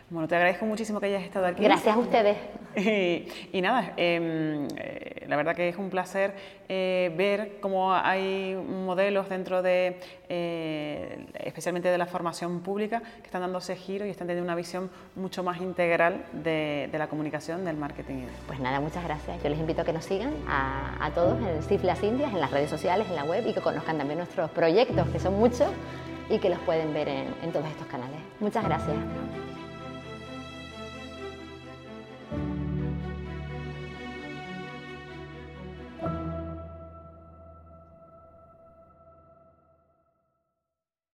Bueno, 0.09 0.27
te 0.27 0.35
agradezco 0.35 0.65
muchísimo 0.65 0.99
que 0.99 1.05
hayas 1.05 1.21
estado 1.21 1.45
aquí. 1.45 1.63
Gracias 1.63 1.95
a 1.95 1.99
ustedes. 1.99 2.37
Y, 3.51 3.61
nada, 3.61 3.93
em, 3.97 4.67
eh, 4.77 5.25
la 5.27 5.35
verdad 5.35 5.55
que 5.55 5.69
es 5.69 5.75
un 5.75 5.89
placer 5.89 6.33
eh, 6.69 7.13
ver 7.17 7.57
cómo 7.59 7.93
hay 7.93 8.55
modelos 8.55 9.27
dentro 9.27 9.61
de, 9.61 9.99
eh, 10.29 11.25
especialmente 11.33 11.89
de 11.89 11.97
la 11.97 12.05
formación 12.05 12.61
pública, 12.61 13.01
que 13.17 13.25
están 13.25 13.41
dándose 13.41 13.75
giro 13.75 14.05
y 14.05 14.09
están 14.09 14.27
teniendo 14.27 14.45
una 14.45 14.55
visión 14.55 14.89
mucho 15.15 15.43
más 15.43 15.59
integral 15.59 16.25
de, 16.31 16.89
la 16.93 17.07
comunicación, 17.07 17.65
del 17.65 17.75
marketing. 17.75 18.27
Pues 18.47 18.59
nada, 18.59 18.79
muchas 18.79 19.03
gracias. 19.03 19.43
Yo 19.43 19.49
les 19.49 19.59
invito 19.59 19.81
a 19.81 19.85
que 19.85 19.93
nos 19.93 20.05
sigan 20.05 20.33
a, 20.47 21.11
todos 21.13 21.37
en 21.41 21.61
CIF 21.63 21.83
Las 21.83 22.01
Indias, 22.03 22.31
en 22.31 22.39
las 22.39 22.51
redes 22.51 22.69
sociales, 22.69 23.07
en 23.09 23.15
la 23.15 23.25
web 23.25 23.45
y 23.45 23.53
que 23.53 23.61
conozcan 23.61 23.97
también 23.97 24.19
nuestros 24.19 24.49
proyectos, 24.51 25.07
que 25.09 25.19
son 25.19 25.37
muchos 25.37 25.69
y 26.29 26.37
que 26.37 26.49
los 26.49 26.59
pueden 26.59 26.93
ver 26.93 27.09
en 27.09 27.51
todos 27.51 27.67
estos 27.67 27.87
canales. 27.87 28.19
Muchas 28.39 28.63
gracias. 28.63 28.95